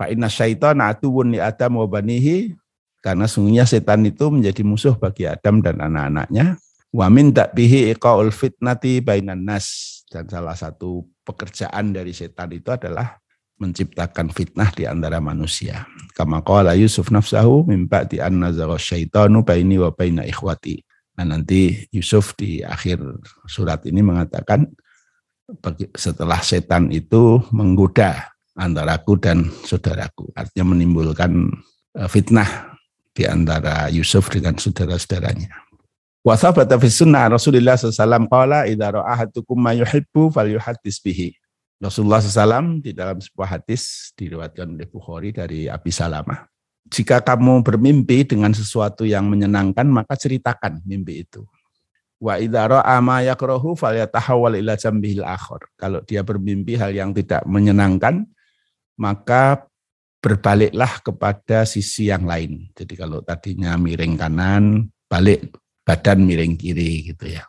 Fa 0.00 0.08
inna 0.08 0.32
syaitan 0.32 0.80
atuwun 0.80 1.36
li 1.36 1.40
Adam 1.40 1.84
wa 1.84 1.86
banihi 1.88 2.56
karena 3.02 3.26
sungguhnya 3.26 3.66
setan 3.66 4.06
itu 4.06 4.30
menjadi 4.30 4.62
musuh 4.62 4.94
bagi 4.94 5.26
Adam 5.26 5.58
dan 5.58 5.82
anak-anaknya. 5.82 6.56
Wa 6.94 7.10
min 7.10 7.34
bihi 7.34 7.90
iqaul 7.98 8.30
fitnati 8.30 9.02
bainan 9.02 9.42
nas 9.42 9.66
dan 10.06 10.28
salah 10.30 10.54
satu 10.54 11.02
pekerjaan 11.26 11.90
dari 11.90 12.14
setan 12.14 12.52
itu 12.54 12.70
adalah 12.70 13.18
menciptakan 13.58 14.30
fitnah 14.30 14.70
di 14.70 14.86
antara 14.86 15.18
manusia. 15.18 15.82
Kama 16.14 16.46
qala 16.46 16.78
Yusuf 16.78 17.10
nafsahu 17.10 17.66
min 17.66 17.90
ba'di 17.90 18.22
an 18.22 18.38
syaitanu 18.78 19.42
baini 19.42 19.82
wa 19.82 19.90
baina 19.90 20.22
ikhwati. 20.22 20.82
Nah 21.18 21.26
nanti 21.26 21.90
Yusuf 21.90 22.38
di 22.38 22.62
akhir 22.62 23.02
surat 23.50 23.82
ini 23.84 23.98
mengatakan 23.98 24.70
setelah 25.98 26.38
setan 26.40 26.88
itu 26.94 27.42
menggoda 27.50 28.32
antaraku 28.56 29.16
dan 29.20 29.48
saudaraku, 29.64 30.28
artinya 30.36 30.76
menimbulkan 30.76 31.52
e, 31.96 32.00
fitnah 32.08 32.71
di 33.12 33.28
antara 33.28 33.92
Yusuf 33.92 34.32
dengan 34.32 34.56
saudara-saudaranya. 34.56 35.52
Wa 36.22 36.38
fi 36.38 36.88
sunnah 36.88 37.32
Rasulullah 37.32 37.76
SAW 37.76 38.28
qala 38.30 38.64
idza 38.66 38.94
ra'ahatukum 38.94 39.58
ma 39.58 39.72
yuhibbu 39.76 40.32
falyuhaddis 40.32 41.02
bihi. 41.02 41.36
Rasulullah 41.82 42.22
SAW 42.22 42.78
di 42.78 42.94
dalam 42.94 43.18
sebuah 43.18 43.58
hadis 43.58 44.14
diriwayatkan 44.14 44.70
oleh 44.70 44.86
Bukhari 44.86 45.34
dari 45.34 45.66
Abi 45.66 45.90
Salamah 45.90 46.52
jika 46.92 47.24
kamu 47.24 47.64
bermimpi 47.64 48.28
dengan 48.28 48.52
sesuatu 48.52 49.08
yang 49.08 49.24
menyenangkan, 49.24 49.88
maka 49.88 50.12
ceritakan 50.12 50.84
mimpi 50.84 51.24
itu. 51.24 51.48
Wa 52.20 52.36
idza 52.36 52.68
ra'a 52.68 53.00
ma 53.00 53.24
yakrahu 53.24 53.74
falyatahawwal 53.74 54.54
ila 54.60 54.76
jambihil 54.76 55.24
akhir. 55.24 55.72
Kalau 55.80 56.04
dia 56.04 56.20
bermimpi 56.20 56.76
hal 56.76 56.92
yang 56.92 57.16
tidak 57.16 57.42
menyenangkan, 57.48 58.28
maka 59.00 59.66
berbaliklah 60.22 61.02
kepada 61.02 61.66
sisi 61.66 62.08
yang 62.08 62.22
lain. 62.22 62.70
Jadi 62.72 62.94
kalau 62.94 63.26
tadinya 63.26 63.74
miring 63.74 64.14
kanan, 64.14 64.86
balik 65.10 65.50
badan 65.82 66.22
miring 66.22 66.54
kiri 66.54 67.10
gitu 67.10 67.26
ya. 67.26 67.42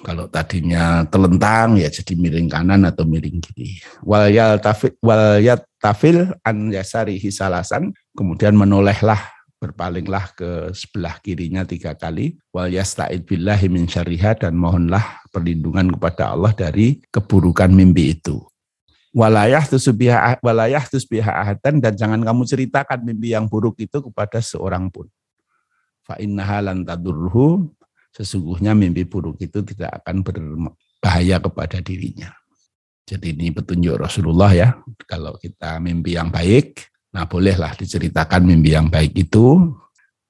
Kalau 0.00 0.26
tadinya 0.26 1.04
telentang 1.06 1.78
ya 1.78 1.86
jadi 1.86 2.18
miring 2.18 2.50
kanan 2.50 2.82
atau 2.88 3.06
miring 3.06 3.38
kiri. 3.38 3.78
Wal 4.02 4.34
tafil 4.58 4.98
wal 4.98 5.38
tafil 5.78 6.34
an 6.42 6.74
yasari 6.74 7.22
hisalasan 7.22 7.94
kemudian 8.18 8.58
menolehlah 8.58 9.20
berpalinglah 9.60 10.32
ke 10.32 10.72
sebelah 10.72 11.20
kirinya 11.20 11.68
tiga 11.68 11.92
kali 11.92 12.40
wal 12.48 12.72
yasta'id 12.72 13.28
billahi 13.28 13.68
min 13.68 13.84
syariha 13.84 14.32
dan 14.40 14.56
mohonlah 14.56 15.20
perlindungan 15.28 15.92
kepada 15.92 16.32
Allah 16.32 16.56
dari 16.56 16.98
keburukan 17.12 17.68
mimpi 17.68 18.16
itu. 18.16 18.49
Walayah 19.10 19.66
tusbiha 19.66 20.38
walayah 20.38 20.86
tusbiha 20.86 21.34
ahadan 21.42 21.82
dan 21.82 21.98
jangan 21.98 22.22
kamu 22.22 22.46
ceritakan 22.46 23.02
mimpi 23.02 23.34
yang 23.34 23.50
buruk 23.50 23.74
itu 23.82 23.98
kepada 23.98 24.38
seorang 24.38 24.86
pun. 24.86 25.10
Fa 26.06 26.14
innaha 26.22 26.62
lan 26.70 26.86
tadurruhu 26.86 27.74
sesungguhnya 28.14 28.70
mimpi 28.78 29.02
buruk 29.02 29.42
itu 29.42 29.66
tidak 29.66 29.98
akan 30.02 30.22
berbahaya 30.22 31.42
kepada 31.42 31.82
dirinya. 31.82 32.30
Jadi 33.02 33.34
ini 33.34 33.50
petunjuk 33.50 33.98
Rasulullah 33.98 34.54
ya. 34.54 34.78
Kalau 35.10 35.34
kita 35.34 35.82
mimpi 35.82 36.14
yang 36.14 36.30
baik, 36.30 36.78
nah 37.10 37.26
bolehlah 37.26 37.74
diceritakan 37.74 38.46
mimpi 38.46 38.78
yang 38.78 38.86
baik 38.86 39.18
itu. 39.18 39.74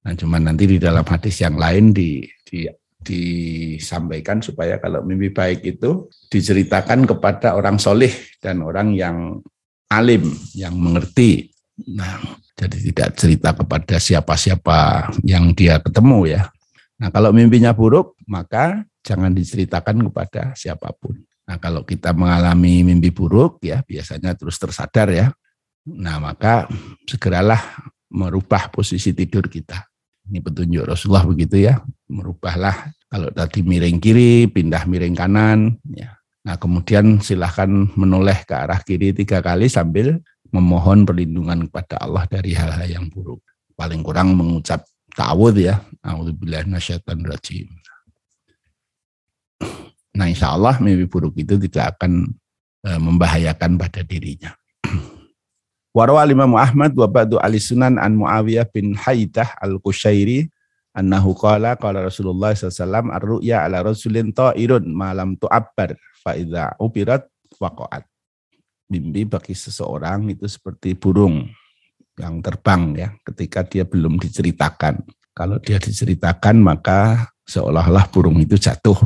Nah 0.00 0.16
cuma 0.16 0.40
nanti 0.40 0.64
di 0.64 0.80
dalam 0.80 1.04
hadis 1.04 1.44
yang 1.44 1.60
lain 1.60 1.92
di, 1.92 2.24
di 2.48 2.64
disampaikan 3.00 4.44
supaya 4.44 4.76
kalau 4.76 5.00
mimpi 5.02 5.32
baik 5.32 5.64
itu 5.64 6.08
diceritakan 6.28 7.08
kepada 7.08 7.56
orang 7.56 7.80
soleh 7.80 8.12
dan 8.38 8.60
orang 8.60 8.92
yang 8.92 9.40
alim, 9.90 10.30
yang 10.54 10.76
mengerti. 10.78 11.50
Nah, 11.90 12.20
jadi 12.54 12.76
tidak 12.92 13.08
cerita 13.16 13.50
kepada 13.56 13.96
siapa-siapa 13.96 15.10
yang 15.24 15.56
dia 15.56 15.80
ketemu 15.80 16.28
ya. 16.28 16.42
Nah, 17.00 17.08
kalau 17.08 17.32
mimpinya 17.32 17.72
buruk, 17.72 18.20
maka 18.28 18.84
jangan 19.00 19.32
diceritakan 19.32 20.12
kepada 20.12 20.52
siapa 20.52 20.92
pun. 20.92 21.16
Nah, 21.48 21.58
kalau 21.58 21.82
kita 21.82 22.14
mengalami 22.14 22.86
mimpi 22.86 23.10
buruk, 23.10 23.64
ya 23.64 23.82
biasanya 23.82 24.36
terus 24.38 24.60
tersadar 24.60 25.10
ya. 25.10 25.26
Nah, 25.88 26.22
maka 26.22 26.70
segeralah 27.08 27.58
merubah 28.12 28.70
posisi 28.70 29.10
tidur 29.10 29.50
kita. 29.50 29.89
Ini 30.30 30.38
petunjuk 30.38 30.86
Rasulullah 30.86 31.26
begitu 31.26 31.58
ya. 31.58 31.82
Merubahlah 32.06 32.94
kalau 33.10 33.34
tadi 33.34 33.66
miring 33.66 33.98
kiri, 33.98 34.46
pindah 34.46 34.86
miring 34.86 35.18
kanan. 35.18 35.74
Ya. 35.90 36.14
Nah, 36.46 36.56
kemudian 36.56 37.18
silahkan 37.18 37.68
menoleh 37.98 38.46
ke 38.46 38.54
arah 38.54 38.78
kiri 38.80 39.10
tiga 39.10 39.42
kali 39.42 39.66
sambil 39.66 40.22
memohon 40.54 41.02
perlindungan 41.02 41.66
kepada 41.66 41.98
Allah 41.98 42.24
dari 42.30 42.54
hal-hal 42.54 42.86
yang 42.86 43.06
buruk. 43.10 43.42
Paling 43.74 44.06
kurang 44.06 44.38
mengucap 44.38 44.86
ta'awud 45.12 45.58
ya. 45.58 45.82
A'udzubillah 46.06 46.70
nasyaitan 46.70 47.26
rajim. 47.26 47.66
Nah 50.14 50.26
insya 50.26 50.54
Allah 50.54 50.78
mimpi 50.78 51.06
buruk 51.06 51.38
itu 51.38 51.58
tidak 51.66 51.98
akan 51.98 52.30
e, 52.82 52.90
membahayakan 52.98 53.78
pada 53.78 54.02
dirinya. 54.02 54.52
Warwa 55.90 56.22
Imam 56.22 56.54
Ahmad 56.54 56.94
wa 56.94 57.10
ba'du 57.10 57.34
ali 57.42 57.58
sunan 57.58 57.98
an 57.98 58.14
Muawiyah 58.14 58.70
bin 58.70 58.94
Haidah 58.94 59.58
al-Qushairi 59.58 60.46
annahu 60.94 61.34
qala 61.34 61.74
qala 61.74 62.06
Rasulullah 62.06 62.54
SAW 62.54 63.10
ar-ru'ya 63.10 63.66
ala 63.66 63.82
rasulin 63.82 64.30
ta'irun 64.30 64.86
malam 64.86 65.34
tu'abbar 65.34 65.98
fa 66.22 66.38
idza 66.38 66.78
ubirat 66.78 67.26
waqa'at. 67.58 68.06
Mimpi 68.90 69.26
bagi 69.26 69.54
seseorang 69.54 70.30
itu 70.30 70.46
seperti 70.46 70.94
burung 70.94 71.46
yang 72.18 72.38
terbang 72.38 72.82
ya 72.94 73.08
ketika 73.26 73.66
dia 73.66 73.82
belum 73.82 74.18
diceritakan. 74.22 75.02
Kalau 75.34 75.58
dia 75.58 75.82
diceritakan 75.82 76.58
maka 76.62 77.30
seolah-olah 77.50 78.06
burung 78.14 78.38
itu 78.38 78.54
jatuh. 78.54 78.98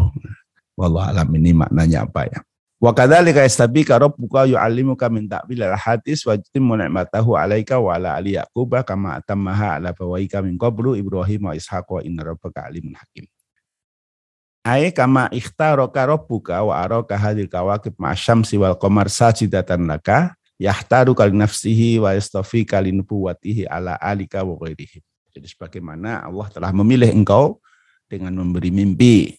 Wallah 0.77 1.17
alam 1.17 1.33
ini 1.33 1.57
maknanya 1.57 2.05
apa 2.05 2.29
ya. 2.29 2.45
Wa 2.83 2.91
kadzalika 2.91 3.41
yastabika 3.41 3.97
rabbuka 3.97 4.45
yu'allimuka 4.51 5.07
min 5.09 5.31
ta'wil 5.31 5.63
al-hadis 5.63 6.27
wa 6.27 6.35
yutimmu 6.37 6.75
ni'matahu 6.75 7.39
'alaika 7.39 7.79
wa 7.81 7.95
'ala 7.95 8.19
ali 8.19 8.35
yaquba 8.37 8.83
kama 8.83 9.17
atammaha 9.17 9.79
'ala 9.79 9.95
bawaika 9.95 10.43
min 10.43 10.59
qablu 10.59 10.99
Ibrahim 10.99 11.49
wa 11.49 11.55
Ishaq 11.55 11.87
wa 11.87 12.03
inna 12.03 12.27
rabbaka 12.35 12.67
alimun 12.67 12.99
hakim. 12.99 13.25
Ai 14.65 14.91
kama 14.91 15.29
ikhtaraka 15.29 16.09
rabbuka 16.09 16.65
wa 16.65 16.75
araka 16.77 17.15
hadil 17.15 17.49
kawakib 17.49 17.95
ma'asyamsi 18.01 18.57
wal 18.57 18.77
qamar 18.77 19.13
sajidatan 19.13 19.85
laka 19.85 20.35
yahtaru 20.57 21.13
kali 21.13 21.37
nafsihi 21.37 22.01
wa 22.01 22.17
yastafi 22.17 22.65
kali 22.65 22.89
nubuwatihi 22.93 23.69
ala 23.69 24.01
alika 24.01 24.41
wa 24.41 24.57
ghairihi. 24.57 25.05
Jadi 25.35 25.47
sebagaimana 25.51 26.25
Allah 26.25 26.47
telah 26.49 26.71
memilih 26.73 27.11
engkau 27.11 27.61
dengan 28.09 28.33
memberi 28.39 28.71
mimpi 28.71 29.37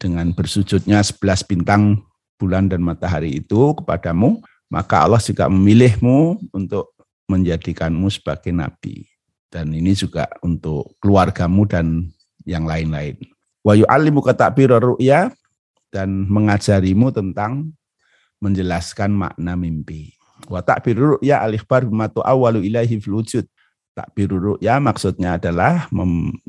dengan 0.00 0.32
bersujudnya 0.32 1.04
sebelas 1.04 1.44
bintang 1.44 2.00
bulan 2.36 2.68
dan 2.68 2.84
matahari 2.84 3.40
itu 3.40 3.72
kepadamu, 3.76 4.40
maka 4.68 5.04
Allah 5.04 5.20
juga 5.20 5.48
memilihmu 5.48 6.52
untuk 6.52 6.92
menjadikanmu 7.26 8.06
sebagai 8.12 8.54
nabi. 8.54 9.08
Dan 9.50 9.72
ini 9.72 9.96
juga 9.96 10.28
untuk 10.44 10.94
keluargamu 11.00 11.64
dan 11.64 12.12
yang 12.44 12.68
lain-lain. 12.68 13.16
Wa 13.64 13.74
yu'allimu 13.74 14.22
takbir 14.36 14.70
ru'ya 14.70 15.32
dan 15.90 16.28
mengajarimu 16.28 17.10
tentang 17.10 17.72
menjelaskan 18.38 19.16
makna 19.16 19.56
mimpi. 19.56 20.12
Wa 20.46 20.60
ta'biru 20.60 21.16
ru'ya 21.16 21.40
al-ikhbar 21.42 21.88
bima 21.88 22.06
tu'awwalu 22.12 22.62
ilaihi 22.62 23.00
fil 23.00 23.18
wujud. 23.18 23.46
Takbiru 23.96 24.36
ru'ya 24.36 24.76
maksudnya 24.76 25.40
adalah 25.40 25.88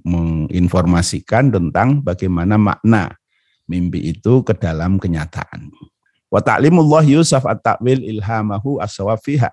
menginformasikan 0.03 1.47
tentang 1.47 2.03
bagaimana 2.03 2.59
makna 2.59 3.15
mimpi 3.67 4.15
itu 4.15 4.41
ke 4.41 4.55
dalam 4.55 4.97
kenyataan. 4.97 5.71
Wa 6.27 6.43
ta'limullah 6.43 7.03
Yusuf 7.07 7.43
at-ta'wil 7.43 8.03
ilhamahu 8.03 8.83
as-sawafiha. 8.83 9.51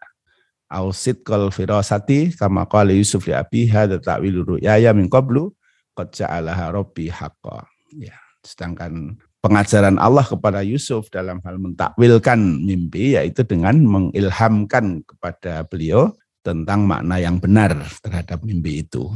Au 0.75 0.91
sidqal 0.91 1.53
firasati 1.55 2.35
kama 2.35 2.67
qala 2.67 2.91
Yusuf 2.91 3.31
li 3.31 3.35
abi 3.37 3.69
hadza 3.71 4.01
ta'wil 4.01 4.43
ru'ya 4.43 4.91
min 4.97 5.07
qablu 5.07 5.55
qad 5.95 6.11
ja'alaha 6.11 6.75
rabbi 6.75 7.07
haqqa. 7.07 7.63
Ya, 7.95 8.19
sedangkan 8.43 9.15
pengajaran 9.39 10.01
Allah 10.03 10.27
kepada 10.27 10.65
Yusuf 10.67 11.13
dalam 11.13 11.39
hal 11.45 11.61
mentakwilkan 11.63 12.65
mimpi 12.65 13.15
yaitu 13.15 13.47
dengan 13.47 13.77
mengilhamkan 13.87 15.05
kepada 15.07 15.63
beliau 15.69 16.11
tentang 16.43 16.89
makna 16.89 17.23
yang 17.23 17.39
benar 17.39 17.77
terhadap 18.03 18.43
mimpi 18.43 18.83
itu 18.83 19.09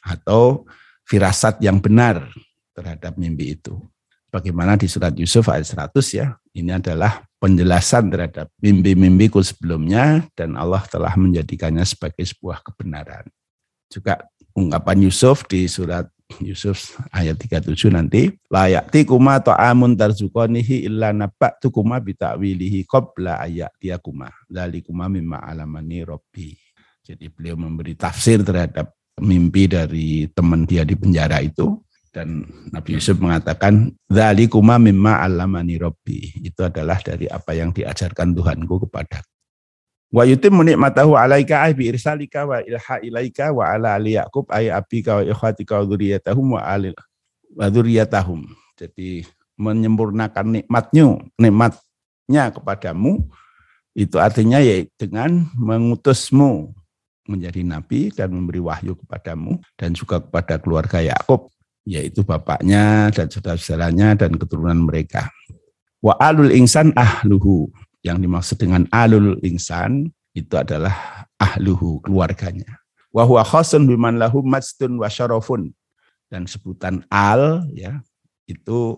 atau 0.00 0.64
firasat 1.06 1.60
yang 1.60 1.82
benar 1.82 2.30
terhadap 2.72 3.20
mimpi 3.20 3.58
itu. 3.58 3.76
Bagaimana 4.32 4.80
di 4.80 4.88
surat 4.88 5.12
Yusuf 5.12 5.52
ayat 5.52 5.92
100 5.92 6.16
ya, 6.16 6.32
ini 6.56 6.72
adalah 6.72 7.20
penjelasan 7.36 8.08
terhadap 8.08 8.48
mimpi-mimpiku 8.64 9.44
sebelumnya 9.44 10.24
dan 10.32 10.56
Allah 10.56 10.80
telah 10.88 11.12
menjadikannya 11.20 11.84
sebagai 11.84 12.24
sebuah 12.24 12.64
kebenaran. 12.64 13.28
Juga 13.92 14.24
ungkapan 14.56 15.04
Yusuf 15.04 15.44
di 15.44 15.68
surat 15.68 16.08
Yusuf 16.40 16.96
ayat 17.12 17.36
37 17.36 17.92
nanti 17.92 18.32
layakti 18.48 19.04
kuma 19.04 19.36
ta'amun 19.36 19.92
tarzukonihi 19.92 20.88
illa 20.88 21.12
nabba'tu 21.12 21.68
kuma 21.68 22.00
bita'wilihi 22.00 22.88
qabla 22.88 23.36
ayatiyakuma 23.44 24.32
kuma 24.80 25.12
mimma 25.12 25.44
alamani 25.44 26.08
robbi 26.08 26.56
jadi 27.04 27.28
beliau 27.28 27.60
memberi 27.60 27.92
tafsir 27.98 28.40
terhadap 28.40 28.96
mimpi 29.20 29.68
dari 29.68 30.24
teman 30.32 30.64
dia 30.64 30.88
di 30.88 30.96
penjara 30.96 31.44
itu 31.44 31.76
dan 32.12 32.44
Nabi 32.68 33.00
Yusuf 33.00 33.16
mengatakan 33.16 33.96
kuma 34.52 34.76
mimma 34.76 35.24
alamani 35.24 35.80
robbi 35.80 36.44
itu 36.44 36.60
adalah 36.60 37.00
dari 37.00 37.24
apa 37.26 37.56
yang 37.56 37.72
diajarkan 37.72 38.36
Tuhanku 38.36 38.86
kepada. 38.86 39.24
Wa 40.12 40.28
yutimmu 40.28 40.60
ni'matahu 40.60 41.16
'alaika 41.16 41.64
ay 41.64 41.72
bi 41.72 41.88
irsalika 41.88 42.44
wa 42.44 42.60
ilha 42.60 43.00
ilaika 43.00 43.48
wa 43.48 43.64
ala 43.64 43.96
ali 43.96 44.20
Yaqub 44.20 44.44
ay 44.52 44.68
abika 44.68 45.16
wa 45.16 45.24
ikhwatika 45.24 45.80
wa 45.80 45.88
dzurriyyatahum 45.88 46.46
wa 46.52 46.60
alil 46.60 46.92
wa 47.56 47.72
dzurriyyatahum. 47.72 48.44
Jadi 48.76 49.24
menyempurnakan 49.56 50.60
nikmatnya, 50.60 51.16
nikmatnya 51.40 52.52
kepadamu 52.52 53.24
itu 53.96 54.20
artinya 54.20 54.60
ya 54.60 54.84
dengan 55.00 55.48
mengutusmu 55.56 56.76
menjadi 57.24 57.64
nabi 57.64 58.12
dan 58.12 58.36
memberi 58.36 58.60
wahyu 58.60 58.92
kepadamu 58.98 59.64
dan 59.80 59.96
juga 59.96 60.20
kepada 60.20 60.60
keluarga 60.60 60.98
Yakub 61.00 61.48
yaitu 61.82 62.22
bapaknya 62.22 63.10
dan 63.10 63.26
saudara-saudaranya 63.26 64.14
dan 64.18 64.38
keturunan 64.38 64.86
mereka. 64.86 65.30
Wa 66.02 66.18
alul 66.18 66.50
insan 66.50 66.90
ahluhu 66.94 67.70
yang 68.02 68.18
dimaksud 68.18 68.58
dengan 68.58 68.86
alul 68.90 69.38
insan 69.46 70.10
itu 70.34 70.54
adalah 70.58 71.26
ahluhu 71.38 72.02
keluarganya. 72.02 72.82
Wa 73.12 73.22
huwa 73.28 73.44
khasun 73.44 73.86
biman 73.86 74.18
lahu 74.18 74.42
majdun 74.42 74.98
wa 74.98 75.06
syarafun. 75.06 75.70
Dan 76.32 76.48
sebutan 76.48 77.04
al 77.12 77.68
ya 77.76 78.00
itu 78.48 78.96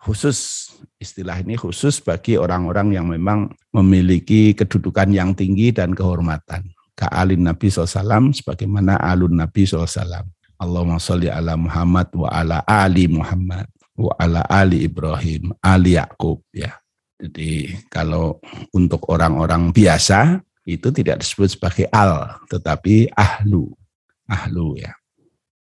khusus 0.00 0.72
istilah 0.98 1.38
ini 1.44 1.54
khusus 1.54 2.02
bagi 2.02 2.40
orang-orang 2.40 2.96
yang 2.96 3.06
memang 3.06 3.52
memiliki 3.70 4.56
kedudukan 4.56 5.12
yang 5.14 5.36
tinggi 5.36 5.70
dan 5.70 5.94
kehormatan. 5.94 6.72
Ka'alin 6.96 7.44
Nabi 7.44 7.70
SAW 7.70 8.32
sebagaimana 8.34 8.98
alun 8.98 9.36
Nabi 9.36 9.68
SAW. 9.68 10.26
Allahumma 10.62 11.02
sholli 11.02 11.26
ala 11.26 11.58
Muhammad 11.58 12.06
wa 12.14 12.30
ala 12.30 12.62
ali 12.62 13.10
Muhammad 13.10 13.66
wa 13.98 14.14
ala 14.14 14.46
ali 14.46 14.86
Ibrahim, 14.86 15.50
ali 15.58 15.98
Yakub 15.98 16.38
ya. 16.54 16.78
Jadi 17.18 17.74
kalau 17.90 18.38
untuk 18.70 19.10
orang-orang 19.10 19.74
biasa 19.74 20.38
itu 20.62 20.94
tidak 20.94 21.22
disebut 21.22 21.58
sebagai 21.58 21.86
al, 21.90 22.38
tetapi 22.46 23.10
ahlu. 23.14 23.74
Ahlu 24.30 24.78
ya. 24.78 24.94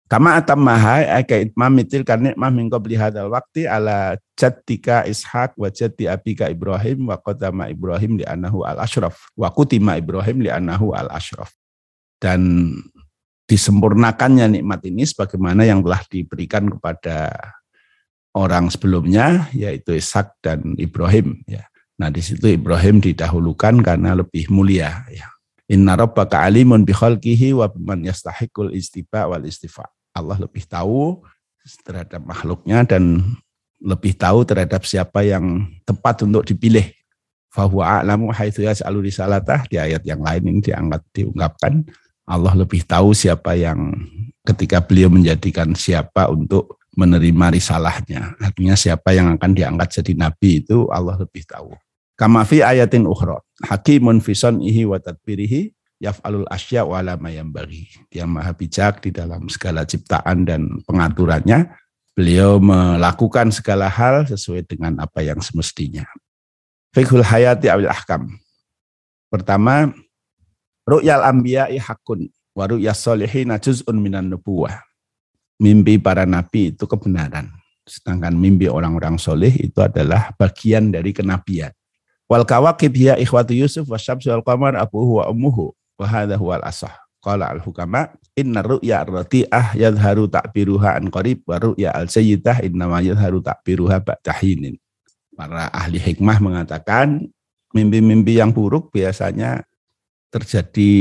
Kama 0.06 0.38
atammaha 0.38 1.02
aka 1.18 1.42
itmam 1.42 1.74
mitil 1.74 2.06
karena 2.06 2.30
nikmah 2.30 2.52
min 2.54 2.70
qabli 2.70 2.94
hadzal 2.94 3.32
waqti 3.34 3.66
ala 3.66 4.14
jattika 4.38 5.02
Ishaq 5.10 5.58
wa 5.58 5.66
jatti 5.72 6.06
abika 6.06 6.46
Ibrahim 6.46 7.10
wa 7.10 7.18
qadama 7.18 7.66
Ibrahim 7.66 8.22
li 8.22 8.24
anahu 8.28 8.62
al 8.62 8.78
ashraf 8.78 9.32
wa 9.34 9.50
kutima 9.50 9.98
Ibrahim 9.98 10.44
li 10.44 10.50
anahu 10.54 10.94
al 10.94 11.10
ashraf. 11.10 11.50
Dan 12.22 12.70
disempurnakannya 13.44 14.60
nikmat 14.60 14.80
ini 14.88 15.04
sebagaimana 15.04 15.68
yang 15.68 15.84
telah 15.84 16.00
diberikan 16.08 16.68
kepada 16.68 17.32
orang 18.34 18.72
sebelumnya 18.72 19.48
yaitu 19.54 19.94
Ishak 19.94 20.40
dan 20.40 20.74
Ibrahim 20.80 21.44
ya. 21.46 21.68
Nah 21.94 22.10
di 22.10 22.18
situ 22.24 22.50
Ibrahim 22.50 22.98
didahulukan 22.98 23.78
karena 23.84 24.18
lebih 24.18 24.50
mulia 24.50 25.06
ya. 25.12 25.30
Inna 25.70 25.96
rabbaka 25.96 26.44
alimun 26.44 26.84
bi 26.84 26.92
khalqihi 26.92 27.56
wa 27.56 27.70
man 27.80 28.04
yastahiqul 28.04 28.74
istifa 28.76 29.30
wal 29.30 29.44
istifa. 29.48 29.88
Allah 30.12 30.36
lebih 30.36 30.66
tahu 30.68 31.24
terhadap 31.86 32.20
makhluknya 32.20 32.84
dan 32.84 33.24
lebih 33.80 34.12
tahu 34.12 34.44
terhadap 34.44 34.84
siapa 34.84 35.24
yang 35.24 35.64
tepat 35.88 36.24
untuk 36.26 36.44
dipilih. 36.44 36.92
Fahuwa 37.48 38.02
a'lamu 38.02 38.34
haitsu 38.34 38.66
yas'alu 38.66 39.06
risalatah 39.06 39.62
di 39.70 39.78
ayat 39.78 40.02
yang 40.02 40.18
lain 40.18 40.42
ini 40.50 40.58
diangkat 40.58 41.02
diungkapkan 41.14 41.86
Allah 42.24 42.56
lebih 42.56 42.84
tahu 42.88 43.12
siapa 43.12 43.52
yang 43.56 43.92
ketika 44.44 44.80
beliau 44.80 45.12
menjadikan 45.12 45.72
siapa 45.76 46.28
untuk 46.32 46.80
menerima 46.96 47.52
risalahnya. 47.52 48.38
Artinya 48.40 48.74
siapa 48.78 49.12
yang 49.12 49.34
akan 49.36 49.50
diangkat 49.52 50.00
jadi 50.00 50.12
nabi 50.16 50.64
itu 50.64 50.88
Allah 50.88 51.20
lebih 51.20 51.44
tahu. 51.44 51.74
Kama 52.14 52.46
fi 52.46 52.62
ayatin 52.62 53.04
ukhra. 53.04 53.42
Hakimun 53.66 54.22
fi 54.22 54.32
ihi 54.38 54.86
wa 54.86 55.02
tadbirihi 55.02 55.74
yaf'alul 55.98 56.46
asya 56.46 56.86
wa 56.86 57.02
la 57.02 57.18
bagi. 57.18 57.90
Dia 58.08 58.24
maha 58.24 58.54
bijak 58.54 59.02
di 59.02 59.10
dalam 59.10 59.50
segala 59.50 59.82
ciptaan 59.82 60.46
dan 60.46 60.80
pengaturannya. 60.86 61.74
Beliau 62.14 62.62
melakukan 62.62 63.50
segala 63.50 63.90
hal 63.90 64.30
sesuai 64.30 64.70
dengan 64.70 65.02
apa 65.02 65.18
yang 65.26 65.42
semestinya. 65.42 66.06
Fikhul 66.94 67.26
hayati 67.26 67.66
awil 67.66 67.90
ahkam. 67.90 68.30
Pertama, 69.26 69.90
ru'yal 70.84 71.24
anbiya'i 71.24 71.80
hakun 71.80 72.28
wa 72.54 72.64
ru'yas 72.68 73.00
solihina 73.00 73.58
juz'un 73.58 73.96
minan 73.96 74.30
nubuwah 74.32 74.80
mimpi 75.58 75.98
para 76.00 76.26
nabi 76.26 76.74
itu 76.74 76.84
kebenaran. 76.86 77.50
Sedangkan 77.84 78.32
mimpi 78.32 78.64
orang-orang 78.64 79.20
soleh 79.20 79.52
itu 79.60 79.76
adalah 79.84 80.32
bagian 80.40 80.88
dari 80.88 81.12
kenabian. 81.12 81.70
Wal 82.24 82.48
kawakib 82.48 82.96
hiya 82.96 83.20
ikhwatu 83.20 83.52
Yusuf 83.52 83.84
wa 83.84 84.00
syamsu 84.00 84.32
wal 84.32 84.40
qamar 84.40 84.72
abuhu 84.80 85.20
wa 85.20 85.28
ummuhu 85.28 85.76
wa 86.00 86.06
hadha 86.08 86.40
huwal 86.40 86.64
asah. 86.64 86.96
Qala 87.20 87.52
al 87.52 87.60
hukama 87.60 88.12
inna 88.36 88.64
ru'ya 88.64 89.04
rati'ah 89.04 89.76
yadharu 89.76 90.28
ta'biruha 90.28 90.96
an 91.00 91.12
qarib 91.12 91.44
wa 91.44 91.60
ru'ya 91.60 91.92
al 91.92 92.08
sayyidah 92.08 92.64
inna 92.64 92.88
ma 92.88 93.04
yadharu 93.04 93.44
ta'biruha 93.44 94.00
ba'dahinin. 94.00 94.80
Para 95.36 95.68
ahli 95.68 96.00
hikmah 96.00 96.40
mengatakan 96.40 97.28
mimpi-mimpi 97.76 98.40
yang 98.40 98.52
buruk 98.52 98.92
biasanya 98.92 99.64
terjadi 100.34 100.92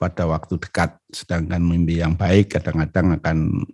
pada 0.00 0.24
waktu 0.24 0.56
dekat. 0.56 0.96
Sedangkan 1.12 1.60
mimpi 1.60 2.00
yang 2.00 2.16
baik 2.16 2.56
kadang-kadang 2.56 3.20
akan 3.20 3.68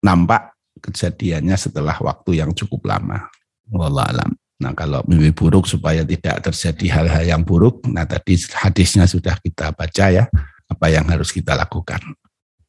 nampak 0.00 0.56
kejadiannya 0.80 1.56
setelah 1.60 1.96
waktu 2.00 2.40
yang 2.40 2.56
cukup 2.56 2.88
lama. 2.88 3.28
Wallahualam. 3.68 4.32
Nah 4.58 4.72
kalau 4.72 5.04
mimpi 5.04 5.30
buruk 5.30 5.68
supaya 5.68 6.02
tidak 6.02 6.40
terjadi 6.40 6.86
hal-hal 7.00 7.24
yang 7.24 7.42
buruk, 7.44 7.84
nah 7.86 8.08
tadi 8.08 8.34
hadisnya 8.58 9.04
sudah 9.06 9.36
kita 9.38 9.70
baca 9.70 10.06
ya, 10.10 10.24
apa 10.66 10.86
yang 10.88 11.06
harus 11.06 11.30
kita 11.30 11.54
lakukan. 11.54 12.00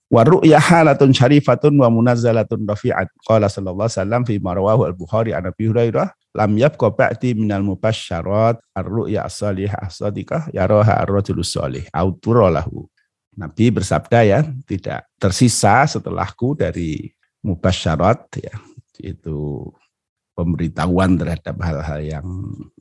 Wa 0.09 0.25
ru'ya 0.25 0.57
halatun 0.57 1.13
syarifatun 1.13 1.77
wa 1.77 1.89
munazzalatun 1.89 2.65
rafi'at. 2.65 3.13
Qala 3.25 3.45
sallallahu 3.45 4.25
fi 4.25 4.41
marwahu 4.41 4.89
al-Bukhari 4.89 5.37
an 5.37 5.49
lam 6.39 6.55
yabqa 6.55 6.87
ba'di 6.95 7.35
minal 7.35 7.67
mubasyarat 7.67 8.63
ar-ru'ya 8.71 9.27
as-salihah 9.27 9.91
as-sadiqah 9.91 10.55
yaraha 10.55 11.03
ar-rajulus 11.03 11.51
salih 11.51 11.83
au 11.91 12.15
lahu. 12.47 12.87
Nabi 13.35 13.71
bersabda 13.75 14.23
ya, 14.23 14.39
tidak 14.63 15.03
tersisa 15.19 15.83
setelahku 15.83 16.55
dari 16.55 17.11
mubasyarat 17.43 18.39
ya, 18.39 18.55
itu 18.99 19.67
pemberitahuan 20.35 21.19
terhadap 21.19 21.59
hal-hal 21.59 21.99
yang 21.99 22.27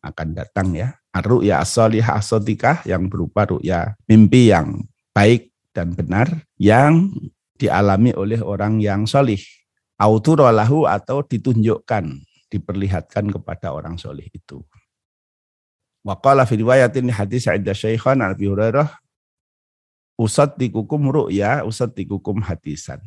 akan 0.02 0.28
datang 0.38 0.78
ya. 0.78 0.94
Ar-ru'ya 1.10 1.58
as-salihah 1.58 2.22
as-sadiqah 2.22 2.86
yang 2.86 3.10
berupa 3.10 3.42
ru'ya 3.50 3.98
mimpi 4.06 4.54
yang 4.54 4.86
baik 5.10 5.50
dan 5.74 5.98
benar 5.98 6.30
yang 6.58 7.10
dialami 7.58 8.14
oleh 8.14 8.38
orang 8.38 8.78
yang 8.78 9.02
solih. 9.02 9.42
Auturolahu 9.98 10.86
atau 10.86 11.26
ditunjukkan, 11.26 12.22
diperlihatkan 12.48 13.28
kepada 13.32 13.72
orang 13.72 14.00
solih 14.00 14.26
itu. 14.32 14.64
Waqala 16.04 16.48
fi 16.48 16.56
riwayatin 16.56 17.12
hadis 17.12 17.44
Sa'idda 17.44 17.76
Syaikhan 17.76 18.24
Al-Abi 18.24 18.48
Hurairah 18.48 18.88
usat 20.18 20.58
dikukum 20.58 21.08
ru'ya, 21.12 21.62
usat 21.62 21.94
dikukum 21.94 22.42
hadisan. 22.42 22.98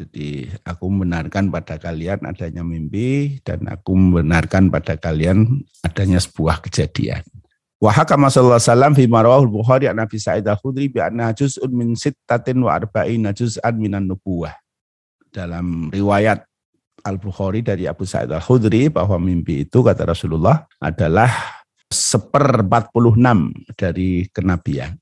Jadi 0.00 0.48
aku 0.64 0.88
membenarkan 0.88 1.52
pada 1.52 1.76
kalian 1.76 2.24
adanya 2.24 2.64
mimpi 2.64 3.36
dan 3.44 3.68
aku 3.68 3.92
membenarkan 3.92 4.72
pada 4.72 4.96
kalian 4.96 5.60
adanya 5.84 6.16
sebuah 6.16 6.64
kejadian. 6.64 7.20
Wa 7.80 7.92
hakama 7.92 8.32
sallallahu 8.32 8.60
wasallam 8.60 8.92
fi 8.96 9.04
marawahul 9.04 9.52
Bukhari 9.52 9.92
an 9.92 10.00
Nabi 10.00 10.16
Sa'id 10.16 10.44
al-Khudri 10.48 10.88
bi 10.88 11.04
anna 11.04 11.32
juz'un 11.36 11.68
min 11.68 11.96
sittatin 11.96 12.60
wa 12.64 12.76
arba'ina 12.76 13.36
juz'an 13.36 13.76
minan 13.76 14.08
nubuwah. 14.08 14.56
Dalam 15.30 15.92
riwayat 15.92 16.48
Al-Bukhari 17.04 17.64
dari 17.64 17.84
Abu 17.88 18.04
Sa'id 18.04 18.30
al-Khudri 18.30 18.92
bahwa 18.92 19.16
mimpi 19.16 19.64
itu 19.68 19.80
kata 19.80 20.04
Rasulullah 20.04 20.68
adalah 20.78 21.30
seper 21.90 22.62
46 22.64 23.74
dari 23.74 24.30
kenabian. 24.30 24.94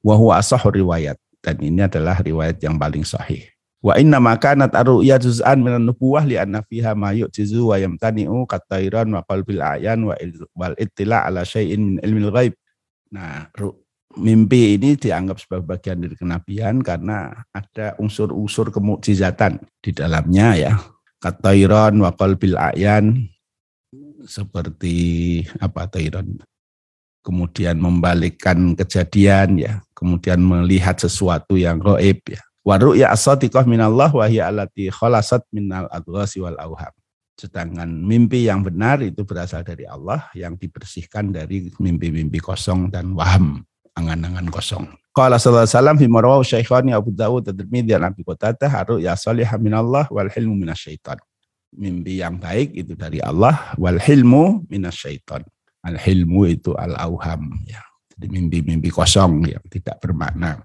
Wa 0.00 0.16
huwa 0.16 0.40
asahur 0.40 0.72
riwayat. 0.72 1.20
Dan 1.40 1.56
ini 1.60 1.84
adalah 1.84 2.20
riwayat 2.20 2.60
yang 2.60 2.76
paling 2.76 3.04
sahih. 3.04 3.44
Wa 3.80 3.96
inna 3.96 4.20
makanat 4.20 4.76
ar-ru'ya 4.76 5.16
juz'an 5.16 5.64
minan 5.64 5.88
nubuwah 5.88 6.28
li 6.28 6.36
anna 6.36 6.60
fiha 6.60 6.92
ma 6.92 7.16
yu'jizu 7.16 7.72
wa 7.72 7.80
yamtani'u 7.80 8.44
katairan 8.44 9.08
wa 9.08 9.24
qalbil 9.24 9.64
ayan 9.64 10.04
wa 10.04 10.12
wal 10.52 10.76
ittila 10.76 11.24
ala 11.24 11.48
syai'in 11.48 11.80
min 11.80 11.94
ilmil 12.04 12.28
ghaib. 12.28 12.52
Nah, 13.08 13.48
mimpi 14.20 14.76
ini 14.76 15.00
dianggap 15.00 15.40
sebagai 15.40 15.64
bagian 15.64 16.04
dari 16.04 16.12
kenabian 16.12 16.84
karena 16.84 17.32
ada 17.56 17.96
unsur-unsur 17.96 18.68
kemukjizatan 18.68 19.64
di 19.80 19.90
dalamnya 19.96 20.48
ya. 20.60 20.72
Katairan 21.20 22.00
wa 22.00 22.10
qalbil 22.16 22.56
ayan. 22.56 23.28
Seperti 24.24 25.40
apa 25.60 25.88
tairan 25.88 26.40
kemudian 27.20 27.76
membalikkan 27.76 28.72
kejadian 28.76 29.60
ya, 29.60 29.84
kemudian 29.92 30.40
melihat 30.40 30.96
sesuatu 30.96 31.56
yang 31.56 31.80
gaib 31.80 32.20
ya. 32.24 32.40
Wa 32.60 32.76
ru'ya 32.76 33.12
as-sadiqah 33.12 33.64
minallah 33.64 34.12
wa 34.12 34.24
hiya 34.28 34.52
allati 34.52 34.92
khalasat 34.92 35.44
minal 35.52 35.88
adghasi 35.88 36.44
wal 36.44 36.56
auham. 36.60 36.92
Sedangkan 37.40 37.88
mimpi 37.88 38.44
yang 38.44 38.60
benar 38.60 39.00
itu 39.00 39.24
berasal 39.24 39.64
dari 39.64 39.88
Allah 39.88 40.28
yang 40.36 40.60
dibersihkan 40.60 41.32
dari 41.32 41.72
mimpi-mimpi 41.80 42.36
kosong 42.36 42.92
dan 42.92 43.16
waham, 43.16 43.64
angan-angan 43.96 44.46
kosong. 44.50 44.86
Qala 45.10 45.42
sallallahu 45.42 45.66
alaihi 45.66 45.74
wasallam 45.74 45.96
fi 45.98 46.06
syaikhani 46.46 46.90
Abu 46.94 47.10
Dawud 47.10 47.42
dan 47.42 47.58
Tirmidzi 47.58 47.98
an 47.98 48.14
Abi 48.14 48.22
Qatadah 48.22 48.70
ru'ya 48.86 49.18
salihah 49.18 49.58
minallah 49.58 50.06
wal 50.06 50.30
hilmu 50.30 50.54
minasyaitan. 50.54 51.18
Mimpi 51.74 52.22
yang 52.22 52.38
baik 52.38 52.74
itu 52.74 52.94
dari 52.94 53.18
Allah 53.18 53.74
wal 53.74 53.98
hilmu 53.98 54.70
minasyaitan. 54.70 55.42
Al 55.82 55.96
hilmu 55.98 56.46
itu 56.46 56.76
al 56.78 56.94
auham 56.94 57.58
ya. 57.66 57.82
Jadi 58.14 58.26
mimpi-mimpi 58.30 58.92
kosong 58.92 59.48
yang 59.48 59.64
tidak 59.66 59.98
bermakna. 59.98 60.62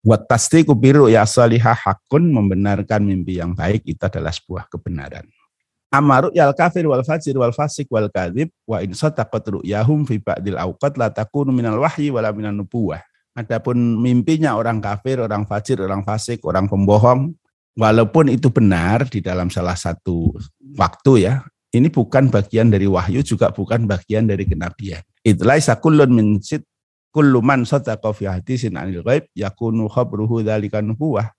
Wat 0.00 0.28
tasdiqu 0.28 0.72
biru 0.76 1.08
ya 1.10 1.26
salihah 1.26 1.76
hakun 1.76 2.28
membenarkan 2.30 3.04
mimpi 3.04 3.40
yang 3.40 3.56
baik 3.56 3.84
itu 3.84 4.00
adalah 4.00 4.30
sebuah 4.30 4.70
kebenaran. 4.70 5.26
Amaru 5.90 6.30
yal 6.30 6.54
kafir 6.54 6.86
wal 6.86 7.02
fajir 7.02 7.34
wal 7.34 7.50
fasik 7.50 7.90
wal 7.90 8.06
kadhib 8.06 8.54
wa 8.62 8.78
in 8.78 8.94
sadaqat 8.94 9.42
ru'yahum 9.58 10.06
fi 10.06 10.22
ba'dil 10.22 10.54
awqat 10.54 10.94
la 10.94 11.10
takunu 11.10 11.50
minal 11.50 11.82
wahyi 11.82 12.14
wala 12.14 12.30
minan 12.30 12.62
nubuwah. 12.62 13.02
Adapun 13.34 13.98
mimpinya 13.98 14.54
orang 14.54 14.78
kafir, 14.78 15.18
orang 15.18 15.50
fajir, 15.50 15.82
orang 15.82 16.06
fasik, 16.06 16.46
orang 16.46 16.70
pembohong, 16.70 17.34
walaupun 17.74 18.30
itu 18.30 18.50
benar 18.54 19.06
di 19.10 19.18
dalam 19.18 19.50
salah 19.50 19.74
satu 19.74 20.34
waktu 20.78 21.26
ya, 21.26 21.42
ini 21.74 21.90
bukan 21.90 22.30
bagian 22.30 22.70
dari 22.70 22.86
wahyu 22.86 23.22
juga 23.22 23.50
bukan 23.50 23.86
bagian 23.86 24.30
dari 24.30 24.46
kenabian. 24.46 25.02
Itulah 25.26 25.58
isakullun 25.58 26.10
min 26.10 26.26
sit 26.38 26.66
kullu 27.10 27.42
man 27.42 27.66
sadaqa 27.66 28.14
fi 28.14 28.30
hadisin 28.30 28.78
anil 28.78 29.02
ghaib 29.02 29.26
yakunu 29.34 29.90
khabruhu 29.90 30.42
dzalika 30.42 30.82
nubuwah. 30.82 31.30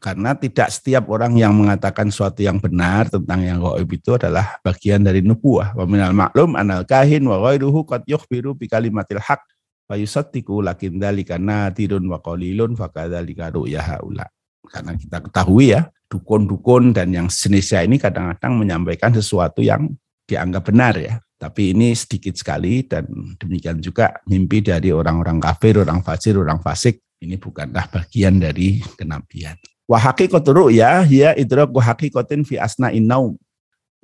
Karena 0.00 0.32
tidak 0.32 0.72
setiap 0.72 1.12
orang 1.12 1.36
yang 1.36 1.52
mengatakan 1.52 2.08
suatu 2.08 2.40
yang 2.40 2.56
benar 2.56 3.12
tentang 3.12 3.44
yang 3.44 3.60
gaib 3.60 3.84
itu 3.92 4.16
adalah 4.16 4.56
bagian 4.64 5.04
dari 5.04 5.20
nubuah. 5.20 5.76
Wa 5.76 5.84
minal 5.84 6.16
maklum 6.16 6.56
anal 6.56 6.88
kahin 6.88 7.28
wa 7.28 7.36
ghairuhu 7.44 7.84
qad 7.84 8.08
yukhbiru 8.08 8.56
bi 8.56 8.64
kalimatil 8.64 9.20
haq 9.20 9.44
fa 9.84 10.00
yusaddiqu 10.00 10.64
lakin 10.64 10.96
dzalika 10.96 11.36
nadirun 11.36 12.08
wa 12.08 12.16
qalilun 12.16 12.80
fa 12.80 12.88
kadzalika 12.88 13.52
ru'ya 13.52 13.84
haula. 13.84 14.24
Karena 14.72 14.96
kita 14.96 15.20
ketahui 15.20 15.76
ya, 15.76 15.92
dukun-dukun 16.08 16.96
dan 16.96 17.12
yang 17.12 17.28
sejenisnya 17.28 17.84
ini 17.84 18.00
kadang-kadang 18.00 18.56
menyampaikan 18.56 19.12
sesuatu 19.12 19.60
yang 19.60 19.84
dianggap 20.24 20.64
benar 20.64 20.96
ya. 20.96 21.20
Tapi 21.36 21.76
ini 21.76 21.92
sedikit 21.92 22.40
sekali 22.40 22.88
dan 22.88 23.04
demikian 23.36 23.84
juga 23.84 24.16
mimpi 24.24 24.64
dari 24.64 24.92
orang-orang 24.92 25.40
kafir, 25.40 25.84
orang 25.84 26.00
fasir, 26.00 26.40
orang 26.40 26.64
fasik. 26.64 27.04
Ini 27.20 27.36
bukanlah 27.36 27.84
bagian 27.92 28.40
dari 28.40 28.80
kenabian. 28.96 29.60
Wa 29.90 29.98
haqiqatu 29.98 30.70
ya 30.70 31.02
ya 31.02 31.34
idraku 31.34 31.82
haqiqatin 31.82 32.46
fi 32.46 32.62
asna 32.62 32.94
naum. 32.94 33.34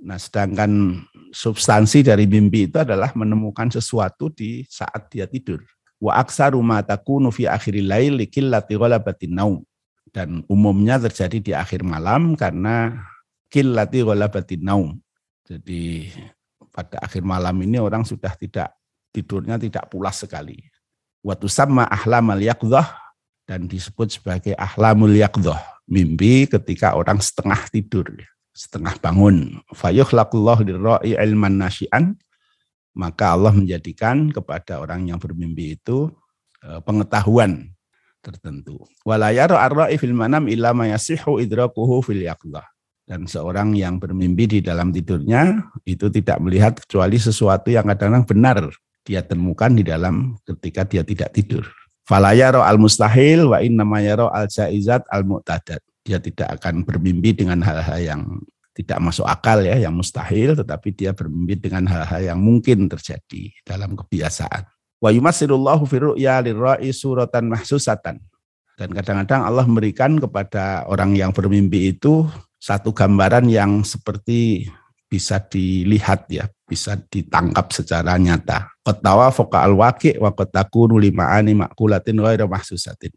Nah, 0.03 0.19
sedangkan 0.19 0.99
substansi 1.31 2.03
dari 2.03 2.27
mimpi 2.27 2.67
itu 2.67 2.83
adalah 2.83 3.15
menemukan 3.15 3.71
sesuatu 3.71 4.29
di 4.35 4.67
saat 4.67 5.07
dia 5.15 5.31
tidur. 5.31 5.63
Wa 6.03 6.19
aksaru 6.19 6.59
ma 6.59 6.83
takunu 6.83 7.31
fi 7.31 7.47
akhiril 7.47 7.87
lail 7.87 8.19
likillati 8.19 8.75
ghalabatin 8.75 9.33
naum 9.33 9.63
dan 10.11 10.43
umumnya 10.51 11.01
terjadi 11.01 11.39
di 11.39 11.53
akhir 11.55 11.87
malam 11.87 12.35
karena 12.35 13.07
kilati 13.47 14.03
ghalabatin 14.03 14.67
naum. 14.67 14.99
Jadi 15.47 16.11
pada 16.75 16.99
akhir 16.99 17.23
malam 17.23 17.57
ini 17.63 17.79
orang 17.79 18.03
sudah 18.03 18.35
tidak 18.35 18.75
tidurnya 19.15 19.57
tidak 19.57 19.87
pulas 19.89 20.19
sekali. 20.19 20.61
Waktu 21.25 21.47
sama 21.49 21.87
ahlamal 21.89 22.43
yaqdhah 22.43 22.85
dan 23.49 23.71
disebut 23.71 24.19
sebagai 24.19 24.53
ahlamul 24.59 25.15
yaqdhah, 25.17 25.76
mimpi 25.87 26.51
ketika 26.51 26.99
orang 26.99 27.23
setengah 27.23 27.59
tidur, 27.71 28.07
setengah 28.53 28.99
bangun. 28.99 29.63
Fayukhlaqullah 29.73 30.63
lirra'i 30.67 31.15
ilman 31.15 31.63
nasyian, 31.63 32.19
maka 32.95 33.35
Allah 33.35 33.55
menjadikan 33.55 34.31
kepada 34.35 34.83
orang 34.83 35.07
yang 35.07 35.19
bermimpi 35.23 35.79
itu 35.79 36.11
eh, 36.67 36.83
pengetahuan 36.83 37.71
tertentu. 38.21 38.83
Arra'i 39.07 39.95
fil 39.97 40.17
manam 40.17 40.51
fil 42.03 42.23
yaqdah. 42.27 42.67
Dan 43.07 43.31
seorang 43.31 43.71
yang 43.79 44.03
bermimpi 44.03 44.59
di 44.59 44.59
dalam 44.59 44.91
tidurnya 44.91 45.71
itu 45.87 46.11
tidak 46.11 46.43
melihat 46.43 46.75
kecuali 46.75 47.15
sesuatu 47.23 47.71
yang 47.71 47.87
kadang-kadang 47.87 48.27
benar 48.27 48.59
dia 49.07 49.23
temukan 49.23 49.71
di 49.71 49.87
dalam 49.87 50.35
ketika 50.43 50.83
dia 50.83 51.07
tidak 51.07 51.31
tidur. 51.31 51.63
Falayaro 52.07 52.63
al 52.63 52.79
mustahil 52.79 53.51
wa 53.51 53.59
inna 53.59 53.83
mayaro 53.83 54.31
al 54.31 54.47
jaizat 54.47 55.03
al 55.11 55.27
mu'tadat. 55.27 55.83
Dia 56.07 56.23
tidak 56.23 56.63
akan 56.63 56.87
bermimpi 56.87 57.35
dengan 57.35 57.59
hal-hal 57.67 57.99
yang 57.99 58.23
tidak 58.79 59.03
masuk 59.03 59.27
akal 59.27 59.59
ya, 59.65 59.75
yang 59.75 59.91
mustahil, 59.91 60.55
tetapi 60.55 60.95
dia 60.95 61.11
bermimpi 61.11 61.59
dengan 61.59 61.89
hal-hal 61.91 62.31
yang 62.31 62.39
mungkin 62.39 62.87
terjadi 62.87 63.51
dalam 63.67 63.99
kebiasaan. 63.99 64.71
Wa 65.03 65.11
yumassirullahu 65.11 65.83
fi 65.89 65.97
ru'ya 65.99 66.39
lirra'i 66.47 66.95
suratan 66.95 67.51
mahsusatan. 67.51 68.23
Dan 68.77 68.89
kadang-kadang 68.93 69.43
Allah 69.49 69.65
memberikan 69.65 70.21
kepada 70.21 70.87
orang 70.87 71.17
yang 71.17 71.33
bermimpi 71.33 71.97
itu 71.97 72.29
satu 72.61 72.93
gambaran 72.93 73.49
yang 73.49 73.81
seperti 73.83 74.69
bisa 75.07 75.39
dilihat 75.39 76.27
ya, 76.31 76.51
bisa 76.67 76.99
ditangkap 76.99 77.71
secara 77.71 78.19
nyata. 78.19 78.71
Qatawa 78.83 79.31
foka 79.31 79.63
al-waqi 79.63 80.19
wa 80.19 80.35
qatakunu 80.35 80.99
lima'ani 80.99 81.55
makulatin 81.55 82.19
ghairu 82.19 82.51
mahsusatin. 82.51 83.15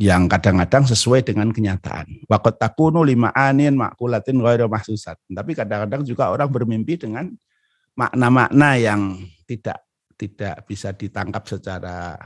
Yang 0.00 0.22
kadang-kadang 0.32 0.88
sesuai 0.88 1.20
dengan 1.26 1.52
kenyataan. 1.52 2.24
Wa 2.30 2.38
qatakunu 2.40 3.02
lima'anin 3.02 3.74
makulatin 3.74 4.38
ghairu 4.38 4.70
mahsusatin. 4.70 5.34
Tapi 5.34 5.52
kadang-kadang 5.52 6.06
juga 6.06 6.30
orang 6.30 6.48
bermimpi 6.48 6.96
dengan 6.96 7.28
makna-makna 7.98 8.78
yang 8.78 9.18
tidak 9.44 9.82
tidak 10.16 10.64
bisa 10.64 10.94
ditangkap 10.96 11.44
secara 11.44 12.16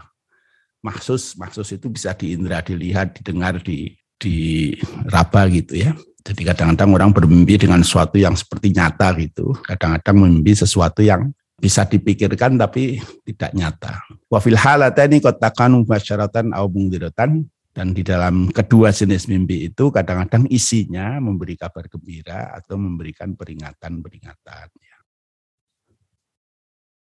maksus. 0.84 1.34
Maksus 1.40 1.74
itu 1.74 1.90
bisa 1.90 2.14
diindra, 2.14 2.62
dilihat, 2.62 3.18
didengar, 3.18 3.58
di 3.64 3.96
di 4.20 4.76
raba 5.08 5.48
gitu 5.48 5.80
ya. 5.80 5.96
Jadi 6.20 6.42
kadang-kadang 6.44 6.90
orang 6.92 7.10
bermimpi 7.16 7.56
dengan 7.56 7.80
sesuatu 7.80 8.20
yang 8.20 8.36
seperti 8.36 8.76
nyata 8.76 9.16
gitu. 9.16 9.56
Kadang-kadang 9.64 10.16
memimpi 10.26 10.52
sesuatu 10.52 11.00
yang 11.00 11.32
bisa 11.60 11.84
dipikirkan 11.84 12.56
tapi 12.60 13.00
tidak 13.24 13.52
nyata. 13.52 14.04
Wa 14.28 14.40
fil 14.40 14.56
halatani 14.56 15.20
qatakanu 15.20 15.84
masyaratan 15.84 16.56
au 16.56 16.68
mungdiratan 16.68 17.44
dan 17.70 17.94
di 17.94 18.02
dalam 18.02 18.50
kedua 18.50 18.90
jenis 18.90 19.30
mimpi 19.30 19.70
itu 19.70 19.88
kadang-kadang 19.88 20.48
isinya 20.50 21.16
memberi 21.22 21.54
kabar 21.54 21.86
gembira 21.86 22.52
atau 22.56 22.76
memberikan 22.80 23.36
peringatan-peringatan. 23.36 24.68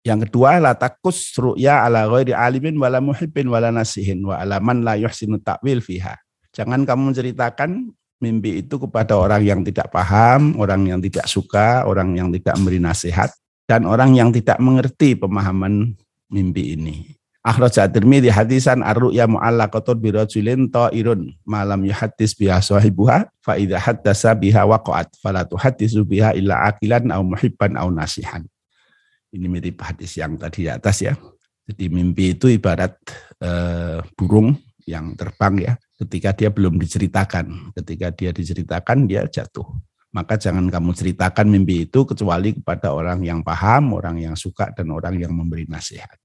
Yang 0.03 0.27
kedua, 0.27 0.59
la 0.59 0.75
takus 0.75 1.31
ru'ya 1.39 1.87
ala 1.87 2.11
ghairi 2.11 2.35
alimin 2.35 2.75
wala 2.75 2.99
muhibbin 2.99 3.47
wala 3.47 3.71
nasihin 3.71 4.27
wa 4.27 4.35
ala 4.35 4.59
man 4.59 4.83
la 4.83 4.99
yuhsinu 4.99 5.39
ta'wil 5.39 5.79
fiha. 5.79 6.19
Jangan 6.51 6.83
kamu 6.83 7.15
menceritakan 7.15 7.95
mimpi 8.23 8.63
itu 8.63 8.79
kepada 8.79 9.19
orang 9.19 9.43
yang 9.43 9.61
tidak 9.67 9.91
paham, 9.91 10.55
orang 10.57 10.87
yang 10.87 11.03
tidak 11.03 11.27
suka, 11.27 11.83
orang 11.83 12.15
yang 12.15 12.31
tidak 12.31 12.55
memberi 12.55 12.79
nasihat, 12.79 13.35
dan 13.67 13.83
orang 13.85 14.15
yang 14.15 14.31
tidak 14.31 14.63
mengerti 14.63 15.19
pemahaman 15.19 15.99
mimpi 16.31 16.79
ini. 16.79 16.97
Akhraj 17.43 17.75
at-Tirmidzi 17.83 18.31
hadisan 18.31 18.87
ar-ru'ya 18.87 19.27
mu'allaqatun 19.27 19.99
bi 19.99 20.15
rajulin 20.15 20.71
ta'irun 20.71 21.35
malam 21.43 21.83
yuhaddis 21.83 22.39
biha 22.39 22.63
sahibuha 22.63 23.27
fa 23.43 23.59
idza 23.59 23.83
haddasa 23.83 24.31
biha 24.39 24.63
waqa'at 24.63 25.11
fala 25.19 25.43
tuhaddisu 25.43 26.07
biha 26.07 26.39
illa 26.39 26.71
akilan 26.71 27.11
aw 27.11 27.19
muhibban 27.19 27.75
aw 27.75 27.91
nasihan. 27.91 28.47
Ini 29.35 29.51
mirip 29.51 29.83
hadis 29.83 30.15
yang 30.15 30.39
tadi 30.39 30.71
di 30.71 30.71
atas 30.71 31.03
ya. 31.03 31.19
Jadi 31.67 31.91
mimpi 31.91 32.39
itu 32.39 32.47
ibarat 32.47 32.95
eh, 33.43 33.99
burung 34.15 34.55
yang 34.87 35.19
terbang 35.19 35.55
ya. 35.59 35.75
Ketika 36.03 36.35
dia 36.35 36.51
belum 36.51 36.83
diceritakan, 36.83 37.71
ketika 37.79 38.11
dia 38.11 38.35
diceritakan 38.35 39.07
dia 39.07 39.23
jatuh. 39.31 39.63
Maka 40.11 40.35
jangan 40.35 40.67
kamu 40.67 40.91
ceritakan 40.93 41.47
mimpi 41.47 41.87
itu 41.87 42.03
kecuali 42.03 42.53
kepada 42.59 42.91
orang 42.91 43.23
yang 43.23 43.41
paham, 43.41 43.95
orang 43.95 44.19
yang 44.19 44.35
suka 44.35 44.75
dan 44.75 44.91
orang 44.91 45.17
yang 45.17 45.31
memberi 45.31 45.65
nasihat. 45.71 46.19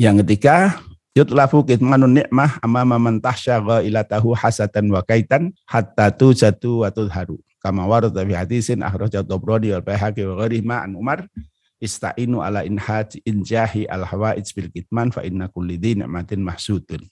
Yang 0.00 0.24
ketiga, 0.24 0.80
yutlafu 1.12 1.66
kitmanun 1.66 2.22
nikmah 2.22 2.56
amama 2.64 2.96
man 2.96 3.20
ila 3.20 4.00
tahu 4.06 4.32
hasatan 4.32 4.88
wa 4.88 5.04
kaitan 5.04 5.52
hatta 5.66 6.08
tujatu 6.14 6.86
wa 6.86 6.88
tudharu. 6.88 7.36
Kama 7.60 7.84
warada 7.84 8.24
fi 8.24 8.32
hadisin 8.32 8.80
akhrajahu 8.80 9.28
Tabrani 9.28 9.76
wal 9.76 9.84
Baihaqi 9.84 10.24
wa 10.24 10.40
ghairihi 10.40 10.64
an 10.72 10.96
Umar 10.96 11.28
istainu 11.76 12.40
ala 12.40 12.64
inhaj 12.64 13.20
injahi 13.28 13.84
al 13.84 14.08
hawaij 14.08 14.48
bil 14.56 14.72
kitman 14.72 15.12
fa 15.12 15.20
inna 15.28 15.52
kulli 15.52 15.76
ni'matin 15.76 16.40
mahsudun. 16.40 17.04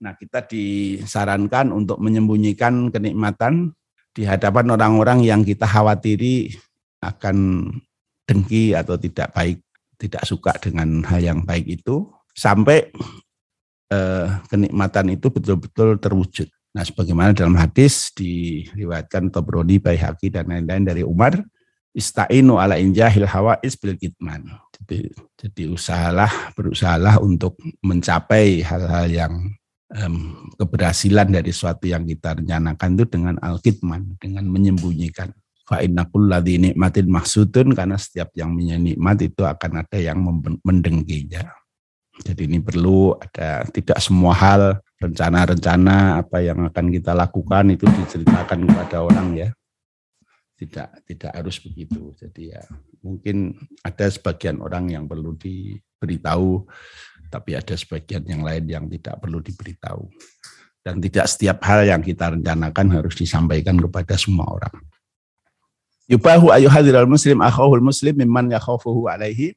Nah, 0.00 0.16
kita 0.16 0.48
disarankan 0.48 1.76
untuk 1.76 2.00
menyembunyikan 2.00 2.88
kenikmatan 2.88 3.76
di 4.16 4.24
hadapan 4.24 4.72
orang-orang 4.72 5.20
yang 5.20 5.44
kita 5.44 5.68
khawatiri 5.68 6.56
akan 7.04 7.68
dengki 8.24 8.72
atau 8.72 8.96
tidak 8.96 9.28
baik, 9.36 9.60
tidak 10.00 10.24
suka 10.24 10.56
dengan 10.56 11.04
hal 11.04 11.20
yang 11.20 11.40
baik 11.44 11.68
itu 11.68 12.08
sampai 12.32 12.88
eh, 13.92 14.26
kenikmatan 14.48 15.12
itu 15.12 15.28
betul-betul 15.28 16.00
terwujud. 16.00 16.48
Nah, 16.70 16.86
sebagaimana 16.86 17.36
dalam 17.36 17.58
hadis 17.60 18.08
diriwayatkan 18.16 19.28
Tobroni, 19.28 19.82
Baihaqi 19.82 20.32
dan 20.32 20.48
lain-lain 20.48 20.86
dari 20.86 21.02
Umar, 21.04 21.36
istainu 21.92 22.56
ala 22.56 22.78
injahil 22.78 23.26
hawais 23.26 23.74
bil 23.76 23.98
kitman. 23.98 24.46
Jadi, 24.78 25.10
jadi 25.34 25.62
usahalah, 25.66 26.54
berusahalah 26.54 27.18
untuk 27.18 27.58
mencapai 27.82 28.62
hal-hal 28.62 29.10
yang 29.10 29.34
um, 29.96 30.46
keberhasilan 30.54 31.30
dari 31.30 31.50
suatu 31.50 31.90
yang 31.90 32.06
kita 32.06 32.38
rencanakan 32.38 32.88
itu 32.94 33.04
dengan 33.10 33.34
al-kitman, 33.42 34.16
dengan 34.22 34.46
menyembunyikan. 34.46 35.34
Fa 35.66 35.82
inna 35.86 36.02
kulladhi 36.10 36.58
nikmatin 36.58 37.06
maksudun 37.06 37.78
karena 37.78 37.94
setiap 37.94 38.34
yang 38.34 38.50
punya 38.58 38.74
nikmat 38.74 39.22
itu 39.22 39.46
akan 39.46 39.86
ada 39.86 39.98
yang 40.02 40.18
mendengkinya. 40.66 41.46
Jadi 42.20 42.50
ini 42.50 42.58
perlu 42.58 43.14
ada 43.16 43.64
tidak 43.70 44.02
semua 44.02 44.34
hal 44.34 44.82
rencana-rencana 45.00 46.20
apa 46.20 46.42
yang 46.44 46.68
akan 46.68 46.86
kita 46.92 47.16
lakukan 47.16 47.72
itu 47.72 47.86
diceritakan 47.88 48.68
kepada 48.68 48.96
orang 49.00 49.28
ya 49.32 49.48
tidak 50.60 51.00
tidak 51.08 51.32
harus 51.32 51.56
begitu. 51.56 52.12
Jadi 52.20 52.52
ya 52.52 52.60
mungkin 53.00 53.56
ada 53.80 54.04
sebagian 54.12 54.60
orang 54.60 54.92
yang 54.92 55.08
perlu 55.08 55.32
diberitahu 55.38 56.68
tapi 57.30 57.54
ada 57.54 57.78
sebagian 57.78 58.26
yang 58.26 58.42
lain 58.42 58.66
yang 58.66 58.84
tidak 58.90 59.22
perlu 59.22 59.38
diberitahu. 59.38 60.10
Dan 60.82 60.98
tidak 60.98 61.30
setiap 61.30 61.62
hal 61.62 61.86
yang 61.86 62.02
kita 62.02 62.34
rencanakan 62.34 62.86
harus 62.90 63.14
disampaikan 63.14 63.78
kepada 63.78 64.18
semua 64.18 64.48
orang. 64.50 64.74
Yubahu 66.10 66.50
ayuhadiral 66.50 67.06
muslim 67.06 67.38
akhahul 67.38 67.84
muslim 67.84 68.18
mimman 68.18 68.50
yakhafuhu 68.50 69.06
alaihi 69.06 69.54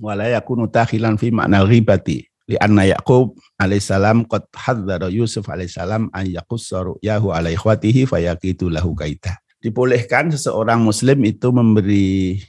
wa 0.00 0.16
la 0.16 0.32
yakunu 0.32 0.64
takhilan 0.64 1.20
fi 1.20 1.28
makna 1.28 1.60
ghibati 1.68 2.24
li 2.48 2.56
anna 2.58 2.88
Yaqub 2.88 3.38
alaihissalam 3.60 4.26
qad 4.26 4.44
hadzara 4.56 5.08
Yusuf 5.12 5.46
alaihissalam 5.46 6.10
an 6.10 6.24
yaqussa 6.26 6.82
ru'yahu 6.82 7.30
ala 7.30 7.52
ikhwatihi 7.52 8.08
fayaqitu 8.08 8.72
lahu 8.72 8.96
kaita. 8.98 9.38
Dibolehkan 9.62 10.34
seseorang 10.34 10.82
muslim 10.82 11.22
itu 11.22 11.54
memberi 11.54 12.42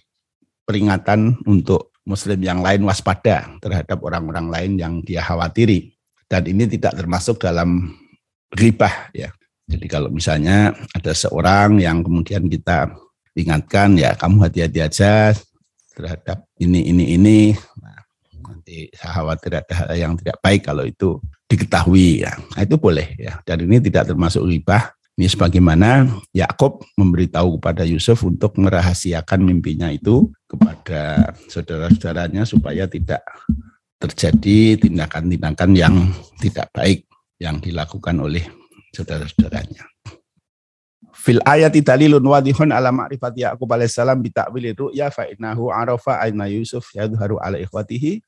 peringatan 0.65 1.45
untuk 1.45 1.92
muslim 2.04 2.39
yang 2.44 2.60
lain 2.60 2.84
waspada 2.84 3.48
terhadap 3.63 4.00
orang-orang 4.04 4.48
lain 4.52 4.72
yang 4.80 4.94
dia 5.04 5.24
khawatiri. 5.24 5.96
Dan 6.28 6.44
ini 6.50 6.68
tidak 6.68 6.98
termasuk 7.00 7.39
dalam 7.39 7.94
ribah 8.54 9.12
ya. 9.16 9.32
Jadi 9.63 9.86
kalau 9.88 10.12
misalnya 10.12 10.76
ada 10.92 11.13
seorang 11.16 11.80
yang 11.80 12.04
kemudian 12.04 12.52
kita 12.52 12.92
ingatkan 13.34 13.96
ya 13.98 14.13
kamu 14.13 14.46
hati-hati 14.46 14.80
aja 14.84 15.32
terhadap 15.96 16.44
ini 16.60 16.89
ini 16.89 17.16
ini. 17.16 17.39
Nah, 17.80 18.02
nanti 18.44 18.92
saya 18.92 19.24
khawatir 19.24 19.52
ada 19.62 19.74
hal 19.74 19.89
yang 19.96 20.13
tidak 20.20 20.38
baik 20.44 20.68
kalau 20.68 20.84
itu 20.84 21.22
diketahui 21.48 22.26
ya. 22.26 22.36
Nah, 22.36 22.62
itu 22.66 22.76
boleh 22.76 23.16
ya. 23.16 23.39
Dan 23.48 23.63
ini 23.63 23.80
tidak 23.80 24.12
termasuk 24.12 24.44
ribah 24.44 24.92
ini 25.13 25.30
sebagaimana 25.30 26.10
Yakob 26.34 26.82
memberitahu 26.97 27.62
kepada 27.62 27.86
Yusuf 27.86 28.26
untuk 28.26 28.58
merahasiakan 28.58 29.45
mimpinya 29.45 29.93
itu 29.93 30.34
kepada 30.49 31.34
saudara-saudaranya 31.45 32.49
supaya 32.49 32.89
tidak 32.89 33.21
terjadi 34.02 34.82
tindakan-tindakan 34.82 35.71
yang 35.78 35.95
tidak 36.41 36.65
baik 36.73 37.06
yang 37.38 37.62
dilakukan 37.62 38.17
oleh 38.17 38.41
saudara-saudaranya. 38.89 39.86
Fil 41.13 41.39
ayati 41.45 41.86
dalilun 41.86 42.26
wadihun 42.26 42.73
ala 42.73 42.89
ma'rifati 42.89 43.45
Yaqub 43.45 43.69
alaihissalam 43.69 44.17
bi 44.17 44.34
ta'wili 44.34 44.73
ru'ya 44.73 45.13
fa 45.13 45.30
innahu 45.30 45.69
arafa 45.69 46.26
aina 46.26 46.49
Yusuf 46.49 46.89
yadhharu 46.89 47.38
ala 47.38 47.62
ikhwatihi 47.62 48.19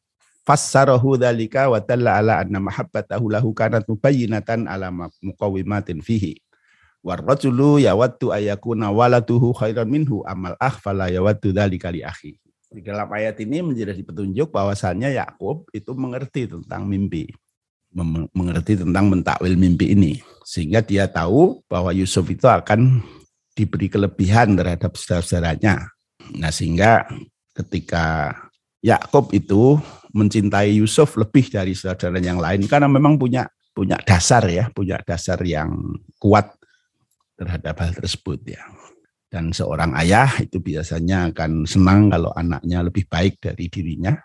fassarahu 0.46 1.18
dzalika 1.18 1.66
wa 1.66 1.82
dalla 1.82 2.22
ala 2.22 2.46
anna 2.46 2.62
mahabbatahu 2.62 3.34
lahu 3.34 3.52
kanat 3.58 3.90
mubayyinatan 3.90 4.70
ala 4.70 4.94
muqawimatin 4.94 6.06
fihi 6.06 6.45
war 7.06 7.22
rajulu 7.22 7.78
yawaddu 7.78 8.34
ayakuna 8.34 8.90
waladuhu 8.90 9.54
khairan 9.54 9.86
minhu 9.86 10.26
amal 10.26 10.58
akh 10.58 10.82
fala 10.82 11.06
yawaddu 11.14 11.54
dzalika 11.54 11.94
li 11.94 12.02
akhi 12.02 12.34
di 12.74 12.82
dalam 12.82 13.08
ayat 13.14 13.38
ini 13.46 13.62
menjadi 13.62 14.02
petunjuk 14.02 14.50
bahwasannya 14.50 15.14
Yakub 15.14 15.70
itu 15.70 15.94
mengerti 15.94 16.50
tentang 16.50 16.90
mimpi 16.90 17.30
mengerti 18.36 18.76
tentang 18.76 19.08
mentakwil 19.08 19.56
mimpi 19.56 19.96
ini 19.96 20.20
sehingga 20.44 20.84
dia 20.84 21.08
tahu 21.08 21.64
bahwa 21.72 21.96
Yusuf 21.96 22.28
itu 22.28 22.44
akan 22.44 23.00
diberi 23.56 23.88
kelebihan 23.88 24.52
terhadap 24.60 25.00
saudara-saudaranya. 25.00 25.88
Nah, 26.36 26.52
sehingga 26.52 27.08
ketika 27.56 28.36
Yakub 28.84 29.32
itu 29.32 29.80
mencintai 30.12 30.76
Yusuf 30.76 31.16
lebih 31.16 31.48
dari 31.48 31.72
saudara 31.72 32.20
yang 32.20 32.44
lain 32.44 32.68
karena 32.68 32.92
memang 32.92 33.16
punya 33.16 33.48
punya 33.72 33.96
dasar 34.04 34.44
ya, 34.52 34.68
punya 34.76 35.00
dasar 35.08 35.40
yang 35.48 35.72
kuat 36.20 36.52
terhadap 37.36 37.76
hal 37.80 37.92
tersebut 37.96 38.40
ya. 38.48 38.64
Dan 39.30 39.52
seorang 39.52 39.92
ayah 40.00 40.32
itu 40.40 40.64
biasanya 40.64 41.32
akan 41.34 41.68
senang 41.68 42.08
kalau 42.08 42.32
anaknya 42.32 42.88
lebih 42.88 43.04
baik 43.12 43.44
dari 43.44 43.68
dirinya. 43.68 44.16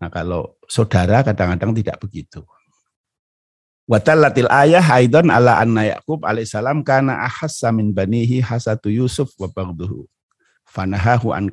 Nah, 0.00 0.08
kalau 0.08 0.56
saudara 0.70 1.26
kadang-kadang 1.26 1.74
tidak 1.74 1.98
begitu. 2.00 2.40
Watallatil 3.90 4.46
ayah 4.46 4.86
aidan 4.86 5.34
ala 5.34 5.58
anna 5.58 5.82
Yaqub 5.82 6.22
alaihissalam 6.22 6.86
kana 6.86 7.26
ahassa 7.26 7.74
min 7.74 7.90
banihi 7.90 8.38
hasatu 8.38 8.86
Yusuf 8.86 9.34
wa 9.34 9.50
bagduhu. 9.50 10.06
Fanahahu 10.70 11.34
an 11.34 11.50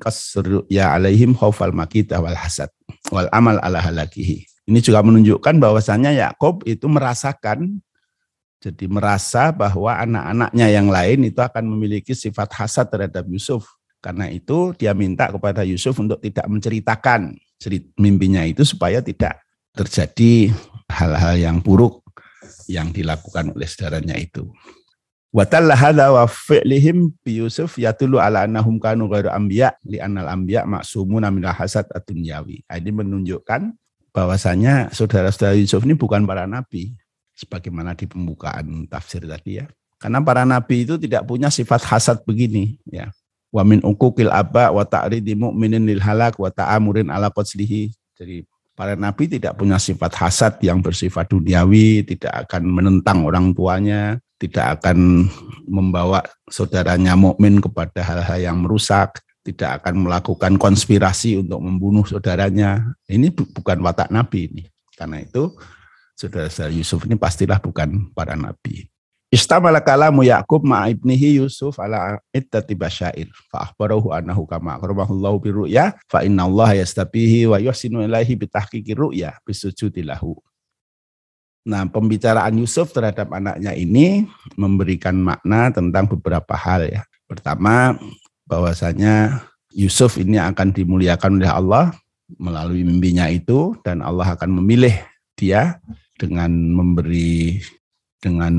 ya 0.69 0.93
alaihim 0.93 1.34
khaufal 1.34 1.73
makita 1.73 2.21
wal 2.21 2.38
hasad 2.38 2.69
wal 3.10 3.25
amal 3.34 3.58
ala 3.65 3.82
halakihi. 3.82 4.45
Ini 4.69 4.80
juga 4.86 5.01
menunjukkan 5.01 5.58
bahwasanya 5.58 6.13
Yakub 6.13 6.62
itu 6.69 6.86
merasakan 6.86 7.82
jadi 8.58 8.89
merasa 8.89 9.54
bahwa 9.54 9.93
anak-anaknya 9.93 10.67
yang 10.74 10.89
lain 10.89 11.30
itu 11.30 11.38
akan 11.38 11.62
memiliki 11.78 12.17
sifat 12.17 12.58
hasad 12.58 12.89
terhadap 12.89 13.26
Yusuf. 13.30 13.70
Karena 14.02 14.30
itu 14.34 14.74
dia 14.74 14.98
minta 14.98 15.30
kepada 15.30 15.62
Yusuf 15.62 15.98
untuk 16.02 16.17
tidak 16.22 16.46
menceritakan 16.50 17.38
mimpinya 17.98 18.41
itu 18.46 18.65
supaya 18.65 19.02
tidak 19.02 19.41
terjadi 19.74 20.54
hal-hal 20.89 21.36
yang 21.38 21.58
buruk 21.62 22.02
yang 22.65 22.89
dilakukan 22.89 23.54
oleh 23.54 23.70
saudaranya 23.70 24.17
itu. 24.17 24.50
Wa 25.30 25.46
hadza 25.46 26.10
wa 26.10 26.26
fi'lihim 26.26 27.13
bi 27.22 27.46
Yusuf 27.46 27.78
yatulu 27.78 28.17
ala 28.17 28.50
annahum 28.50 28.82
kanu 28.82 29.06
ghairu 29.06 29.30
anbiya 29.30 29.78
li 29.86 30.02
annal 30.02 30.34
anbiya 30.34 30.65
maksumuna 30.65 31.30
min 31.30 31.46
hasad 31.46 31.86
ad-dunyawi. 31.93 32.65
Ini 32.65 32.89
menunjukkan 32.89 33.76
bahwasanya 34.15 34.89
saudara-saudara 34.89 35.54
Yusuf 35.62 35.86
ini 35.86 35.93
bukan 35.93 36.26
para 36.26 36.50
nabi 36.50 36.98
sebagaimana 37.38 37.93
di 37.93 38.10
pembukaan 38.10 38.89
tafsir 38.89 39.21
tadi 39.30 39.62
ya. 39.62 39.69
Karena 40.02 40.21
para 40.26 40.41
nabi 40.41 40.89
itu 40.89 40.97
tidak 40.97 41.30
punya 41.30 41.54
sifat 41.54 41.86
hasad 41.86 42.26
begini 42.26 42.82
ya. 42.89 43.13
Wa 43.54 43.62
min 43.62 43.80
uquqil 43.86 44.34
aba 44.34 44.73
wa 44.73 44.84
ta'ridi 44.84 45.38
mu'minin 45.38 45.86
lil 45.86 46.02
halak 46.02 46.36
wa 46.41 46.50
ta'amurin 46.50 47.13
ala 47.13 47.30
qaslihi. 47.30 47.93
Jadi 48.17 48.43
Para 48.78 48.93
nabi 48.93 49.26
tidak 49.26 49.58
punya 49.58 49.82
sifat 49.82 50.13
hasad 50.21 50.62
yang 50.62 50.86
bersifat 50.86 51.34
duniawi, 51.34 52.06
tidak 52.06 52.45
akan 52.45 52.62
menentang 52.62 53.26
orang 53.26 53.50
tuanya, 53.50 54.21
tidak 54.38 54.78
akan 54.78 55.26
membawa 55.65 56.21
saudaranya 56.45 57.17
mukmin 57.17 57.58
kepada 57.58 58.06
hal-hal 58.06 58.38
yang 58.38 58.62
merusak, 58.62 59.26
tidak 59.41 59.82
akan 59.82 60.06
melakukan 60.06 60.62
konspirasi 60.62 61.41
untuk 61.41 61.58
membunuh 61.58 62.06
saudaranya. 62.06 62.93
Ini 63.10 63.34
bukan 63.34 63.82
watak 63.82 64.13
nabi 64.13 64.45
ini. 64.45 64.63
Karena 64.93 65.26
itu 65.26 65.58
saudara-saudara 66.17 66.73
Yusuf 66.73 67.06
ini 67.06 67.13
pastilah 67.13 67.62
bukan 67.62 68.10
para 68.12 68.34
nabi. 68.34 68.89
Istamala 69.27 69.84
kalamu 69.84 70.23
Yaqub 70.23 70.63
ma 70.63 70.88
ibnihi 70.88 71.43
Yusuf 71.43 71.77
ala 71.84 72.17
ittati 72.32 72.73
basyair 72.73 73.27
fa 73.51 73.67
akhbarahu 73.67 74.15
annahu 74.15 74.47
kama 74.47 74.80
akramahullahu 74.80 75.38
bi 75.43 75.49
ru'ya 75.51 75.99
fa 76.08 76.23
inna 76.23 76.47
Allah 76.47 76.80
yastabihi 76.80 77.43
wa 77.51 77.60
yuhsinu 77.60 78.08
ilaihi 78.08 78.39
bi 78.39 78.47
tahqiqi 78.47 78.95
ru'ya 78.95 79.36
bisujudi 79.43 80.01
lahu. 80.01 80.39
Nah, 81.67 81.84
pembicaraan 81.91 82.56
Yusuf 82.56 82.95
terhadap 82.95 83.27
anaknya 83.27 83.75
ini 83.75 84.23
memberikan 84.56 85.19
makna 85.19 85.75
tentang 85.75 86.08
beberapa 86.08 86.56
hal 86.56 86.88
ya. 86.88 87.03
Pertama, 87.27 87.99
bahwasanya 88.47 89.43
Yusuf 89.75 90.15
ini 90.15 90.39
akan 90.39 90.71
dimuliakan 90.71 91.43
oleh 91.43 91.51
Allah 91.51 91.91
melalui 92.39 92.88
mimpinya 92.88 93.27
itu 93.27 93.75
dan 93.84 93.99
Allah 93.99 94.39
akan 94.39 94.63
memilih 94.63 94.95
dia 95.36 95.84
dengan 96.17 96.49
memberi 96.51 97.62
dengan 98.17 98.53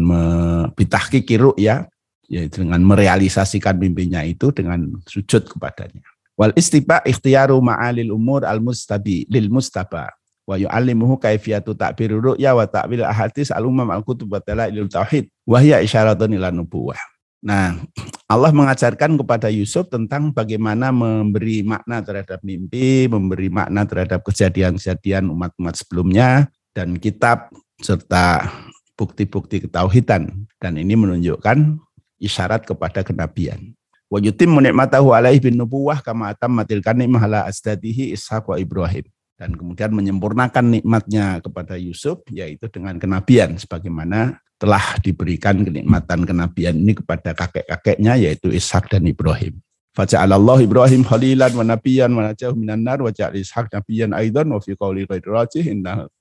bitahkiki 0.73 1.37
ya, 1.59 1.85
ya 2.31 2.43
dengan 2.47 2.81
merealisasikan 2.87 3.75
mimpinya 3.77 4.23
itu 4.23 4.55
dengan 4.55 4.97
sujud 5.05 5.51
kepadanya. 5.51 6.01
Wal 6.39 6.55
istiba 6.55 7.03
ikhtiyaru 7.03 7.59
ma'alil 7.59 8.15
umur 8.15 8.47
al 8.47 8.63
mustabi 8.63 9.27
lil 9.27 9.51
mustaba 9.51 10.15
wa 10.47 10.55
yu'allimuhu 10.55 11.19
kaifiyatu 11.19 11.75
ta'bir 11.75 12.15
ru'ya 12.15 12.55
wa 12.55 12.63
ta'wil 12.63 13.03
ahadits 13.03 13.51
al 13.51 13.67
umam 13.67 13.91
al 13.91 14.07
kutub 14.07 14.31
wa 14.31 14.39
dalailul 14.39 14.87
tauhid 14.87 15.27
wa 15.43 15.59
hiya 15.59 15.83
isyaratun 15.83 16.39
ila 16.39 16.55
nubuwah. 16.55 16.97
Nah, 17.39 17.79
Allah 18.27 18.51
mengajarkan 18.51 19.15
kepada 19.15 19.47
Yusuf 19.47 19.87
tentang 19.87 20.35
bagaimana 20.35 20.91
memberi 20.91 21.63
makna 21.63 22.03
terhadap 22.03 22.43
mimpi, 22.43 23.07
memberi 23.07 23.47
makna 23.47 23.87
terhadap 23.87 24.27
kejadian-kejadian 24.27 25.31
umat-umat 25.31 25.75
sebelumnya, 25.79 26.51
dan 26.79 26.95
kitab 27.03 27.51
serta 27.83 28.47
bukti-bukti 28.95 29.67
ketauhidan 29.67 30.47
dan 30.63 30.73
ini 30.79 30.95
menunjukkan 30.95 31.75
isyarat 32.23 32.63
kepada 32.63 33.03
kenabian. 33.03 33.75
Wa 34.07 34.23
yutimmu 34.23 34.63
ni'matahu 34.63 35.11
alaihi 35.11 35.43
bin 35.51 35.59
nubuwah 35.59 35.99
kama 36.07 36.31
atammatil 36.31 36.79
kanimah 36.79 37.27
ala 37.27 37.41
asdadihi 37.51 38.15
Ishaq 38.15 38.47
wa 38.47 38.55
Ibrahim. 38.63 39.11
Dan 39.39 39.59
kemudian 39.59 39.91
menyempurnakan 39.91 40.79
nikmatnya 40.79 41.43
kepada 41.43 41.75
Yusuf 41.79 42.23
yaitu 42.31 42.67
dengan 42.71 42.99
kenabian 42.99 43.59
sebagaimana 43.59 44.39
telah 44.59 44.99
diberikan 44.99 45.63
kenikmatan 45.63 46.27
kenabian 46.27 46.75
ini 46.75 46.95
kepada 46.99 47.35
kakek-kakeknya 47.35 48.19
yaitu 48.19 48.51
Ishak 48.51 48.91
dan 48.91 49.07
Ibrahim. 49.07 49.63
Faja'alallahu 49.99 50.63
Ibrahim 50.63 51.03
khalilan 51.03 51.59
wa 51.59 51.65
nabiyan 51.67 52.15
wa 52.15 52.31
najahu 52.31 52.55
minan 52.55 52.87
nar 52.87 53.03
wa 53.03 53.11
ja'al 53.11 53.35
Ishak 53.35 53.75
nabiyan 53.75 54.15
aidan 54.15 54.47
wa 54.47 54.63
fi 54.63 54.79
qawli 54.79 55.11
ghairi 55.11 55.27
rajih 55.27 55.67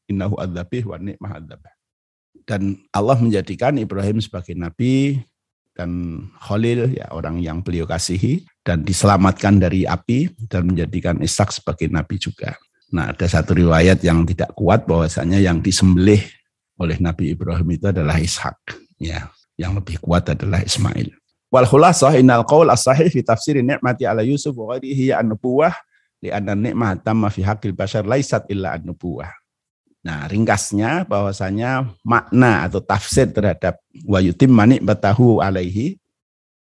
innahu 0.10 0.34
adzabih 0.34 0.90
wa 0.90 0.98
ni'mah 0.98 1.38
adzabah 1.38 1.78
dan 2.48 2.82
Allah 2.90 3.20
menjadikan 3.22 3.78
Ibrahim 3.78 4.18
sebagai 4.24 4.58
nabi 4.58 5.22
dan 5.78 6.24
Khalil 6.42 6.98
ya 6.98 7.06
orang 7.14 7.38
yang 7.38 7.62
beliau 7.62 7.86
kasihi 7.86 8.48
dan 8.66 8.82
diselamatkan 8.82 9.62
dari 9.62 9.86
api 9.86 10.34
dan 10.50 10.74
menjadikan 10.74 11.22
Ishak 11.22 11.54
sebagai 11.54 11.86
nabi 11.94 12.18
juga. 12.18 12.58
Nah, 12.90 13.14
ada 13.14 13.28
satu 13.30 13.54
riwayat 13.54 14.02
yang 14.02 14.26
tidak 14.26 14.56
kuat 14.58 14.88
bahwasanya 14.90 15.38
yang 15.38 15.62
disembelih 15.62 16.24
oleh 16.80 16.98
Nabi 17.04 17.36
Ibrahim 17.36 17.68
itu 17.76 17.86
adalah 17.92 18.16
Ishak. 18.16 18.58
Ya, 18.98 19.30
yang 19.60 19.76
lebih 19.76 20.00
kuat 20.00 20.32
adalah 20.32 20.64
Ismail. 20.64 21.12
Wal 21.48 21.64
khulasah 21.64 22.20
innal 22.20 22.44
qaul 22.44 22.68
as-sahih 22.68 23.08
fi 23.08 23.24
tafsir 23.24 23.60
ni'mati 23.64 24.04
ala 24.04 24.20
Yusuf 24.20 24.52
wa 24.56 24.76
ghairihi 24.76 25.16
an-nubuwah 25.16 25.72
li 26.20 26.28
anna 26.28 26.58
ni'mah 26.58 27.00
tamma 27.00 27.32
fi 27.32 27.46
haqqil 27.46 27.72
bashar 27.72 28.04
laisat 28.04 28.44
illa 28.52 28.76
an-nubuwah. 28.76 29.32
Nah, 30.04 30.28
ringkasnya 30.28 31.08
bahwasanya 31.08 31.88
makna 32.04 32.68
atau 32.68 32.80
tafsir 32.84 33.28
terhadap 33.32 33.80
wa 34.08 34.20
manik 34.48 34.84
batahu 34.84 35.44
alaihi 35.44 36.00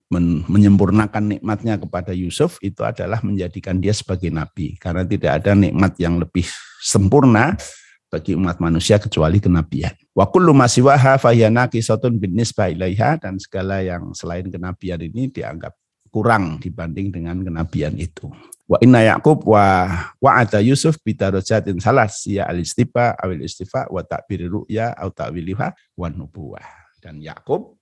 men 0.07 0.47
menyempurnakan 0.47 1.35
nikmatnya 1.35 1.83
kepada 1.83 2.15
Yusuf 2.15 2.63
itu 2.63 2.87
adalah 2.87 3.19
menjadikan 3.27 3.83
dia 3.83 3.91
sebagai 3.91 4.31
nabi 4.31 4.79
karena 4.79 5.03
tidak 5.03 5.43
ada 5.43 5.59
nikmat 5.59 5.99
yang 5.99 6.23
lebih 6.23 6.47
sempurna 6.79 7.59
bagi 8.07 8.39
umat 8.39 8.63
manusia 8.63 8.97
kecuali 9.03 9.43
kenabian. 9.43 9.93
Wa 10.15 10.31
kullu 10.31 10.55
masiwaha 10.55 11.19
fahyana 11.19 11.67
kisatun 11.67 12.17
bin 12.17 12.39
nisbah 12.39 12.71
ilaiha 12.71 13.19
dan 13.19 13.37
segala 13.37 13.83
yang 13.83 14.15
selain 14.15 14.47
kenabian 14.47 15.03
ini 15.03 15.29
dianggap 15.29 15.75
kurang 16.09 16.63
dibanding 16.63 17.13
dengan 17.13 17.43
kenabian 17.43 17.93
itu. 17.99 18.31
Wa 18.67 18.79
inna 18.83 19.05
Yaqub 19.05 19.47
wa 19.47 19.91
wa 20.19 20.31
ata 20.39 20.59
Yusuf 20.59 20.99
bidarajatin 21.03 21.79
salas 21.79 22.25
ya 22.27 22.51
al 22.51 22.59
istifa 22.63 23.15
awil 23.15 23.47
istifa 23.47 23.87
wa 23.87 24.03
ta'bir 24.03 24.51
ru'ya 24.51 24.97
au 24.99 25.11
ta'wiliha 25.13 25.75
wa 25.95 26.09
nubuwah. 26.11 26.67
Dan 26.99 27.23
Yakub 27.23 27.79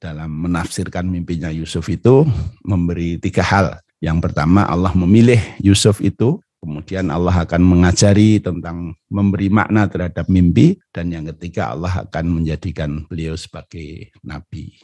dalam 0.00 0.30
menafsirkan 0.32 1.04
mimpinya 1.04 1.52
Yusuf 1.52 1.86
itu 1.92 2.24
memberi 2.64 3.20
tiga 3.20 3.44
hal. 3.44 3.78
Yang 4.00 4.30
pertama 4.30 4.64
Allah 4.64 4.96
memilih 4.96 5.36
Yusuf 5.60 6.00
itu, 6.00 6.40
kemudian 6.60 7.08
Allah 7.08 7.42
akan 7.42 7.62
mengajari 7.64 8.38
tentang 8.38 8.92
memberi 9.08 9.48
makna 9.48 9.88
terhadap 9.88 10.28
mimpi, 10.28 10.76
dan 10.92 11.08
yang 11.10 11.26
ketiga 11.34 11.72
Allah 11.72 12.04
akan 12.04 12.40
menjadikan 12.40 13.08
beliau 13.08 13.34
sebagai 13.34 14.12
nabi. 14.20 14.76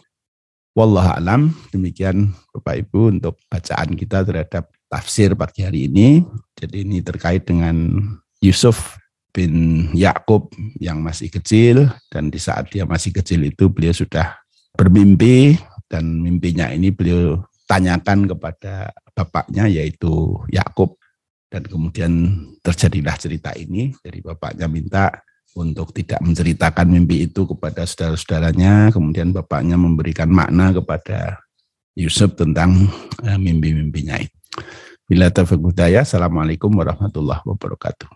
Wallah 0.76 1.16
alam, 1.16 1.56
demikian 1.72 2.36
Bapak 2.52 2.84
Ibu 2.84 3.20
untuk 3.20 3.40
bacaan 3.48 3.96
kita 3.96 4.28
terhadap 4.28 4.68
tafsir 4.92 5.32
pagi 5.32 5.64
hari 5.64 5.88
ini. 5.88 6.20
Jadi 6.52 6.84
ini 6.84 7.00
terkait 7.00 7.48
dengan 7.48 7.96
Yusuf 8.44 9.00
bin 9.32 9.88
Yakub 9.96 10.52
yang 10.76 11.00
masih 11.00 11.32
kecil. 11.32 11.88
Dan 12.12 12.28
di 12.28 12.36
saat 12.36 12.68
dia 12.68 12.84
masih 12.84 13.08
kecil 13.08 13.48
itu 13.48 13.72
beliau 13.72 13.96
sudah 13.96 14.36
bermimpi. 14.76 15.56
Dan 15.88 16.20
mimpinya 16.20 16.68
ini 16.68 16.92
beliau 16.92 17.40
tanyakan 17.64 18.28
kepada 18.28 18.92
bapaknya 19.16 19.72
yaitu 19.72 20.36
Yakub 20.52 21.00
dan 21.46 21.62
kemudian 21.62 22.12
terjadilah 22.60 23.16
cerita 23.16 23.54
ini 23.54 23.94
dari 24.02 24.18
bapaknya 24.18 24.66
minta 24.66 25.14
untuk 25.56 25.94
tidak 25.96 26.20
menceritakan 26.20 26.84
mimpi 26.84 27.30
itu 27.30 27.48
kepada 27.48 27.88
saudara-saudaranya 27.88 28.92
kemudian 28.92 29.32
bapaknya 29.32 29.80
memberikan 29.80 30.28
makna 30.28 30.74
kepada 30.74 31.40
Yusuf 31.96 32.36
tentang 32.36 32.92
eh, 33.24 33.40
mimpi-mimpinya 33.40 34.20
itu. 34.20 34.36
Bila 35.06 35.32
taufiq 35.32 35.62
Assalamualaikum 35.80 36.68
warahmatullahi 36.74 37.40
wabarakatuh. 37.46 38.10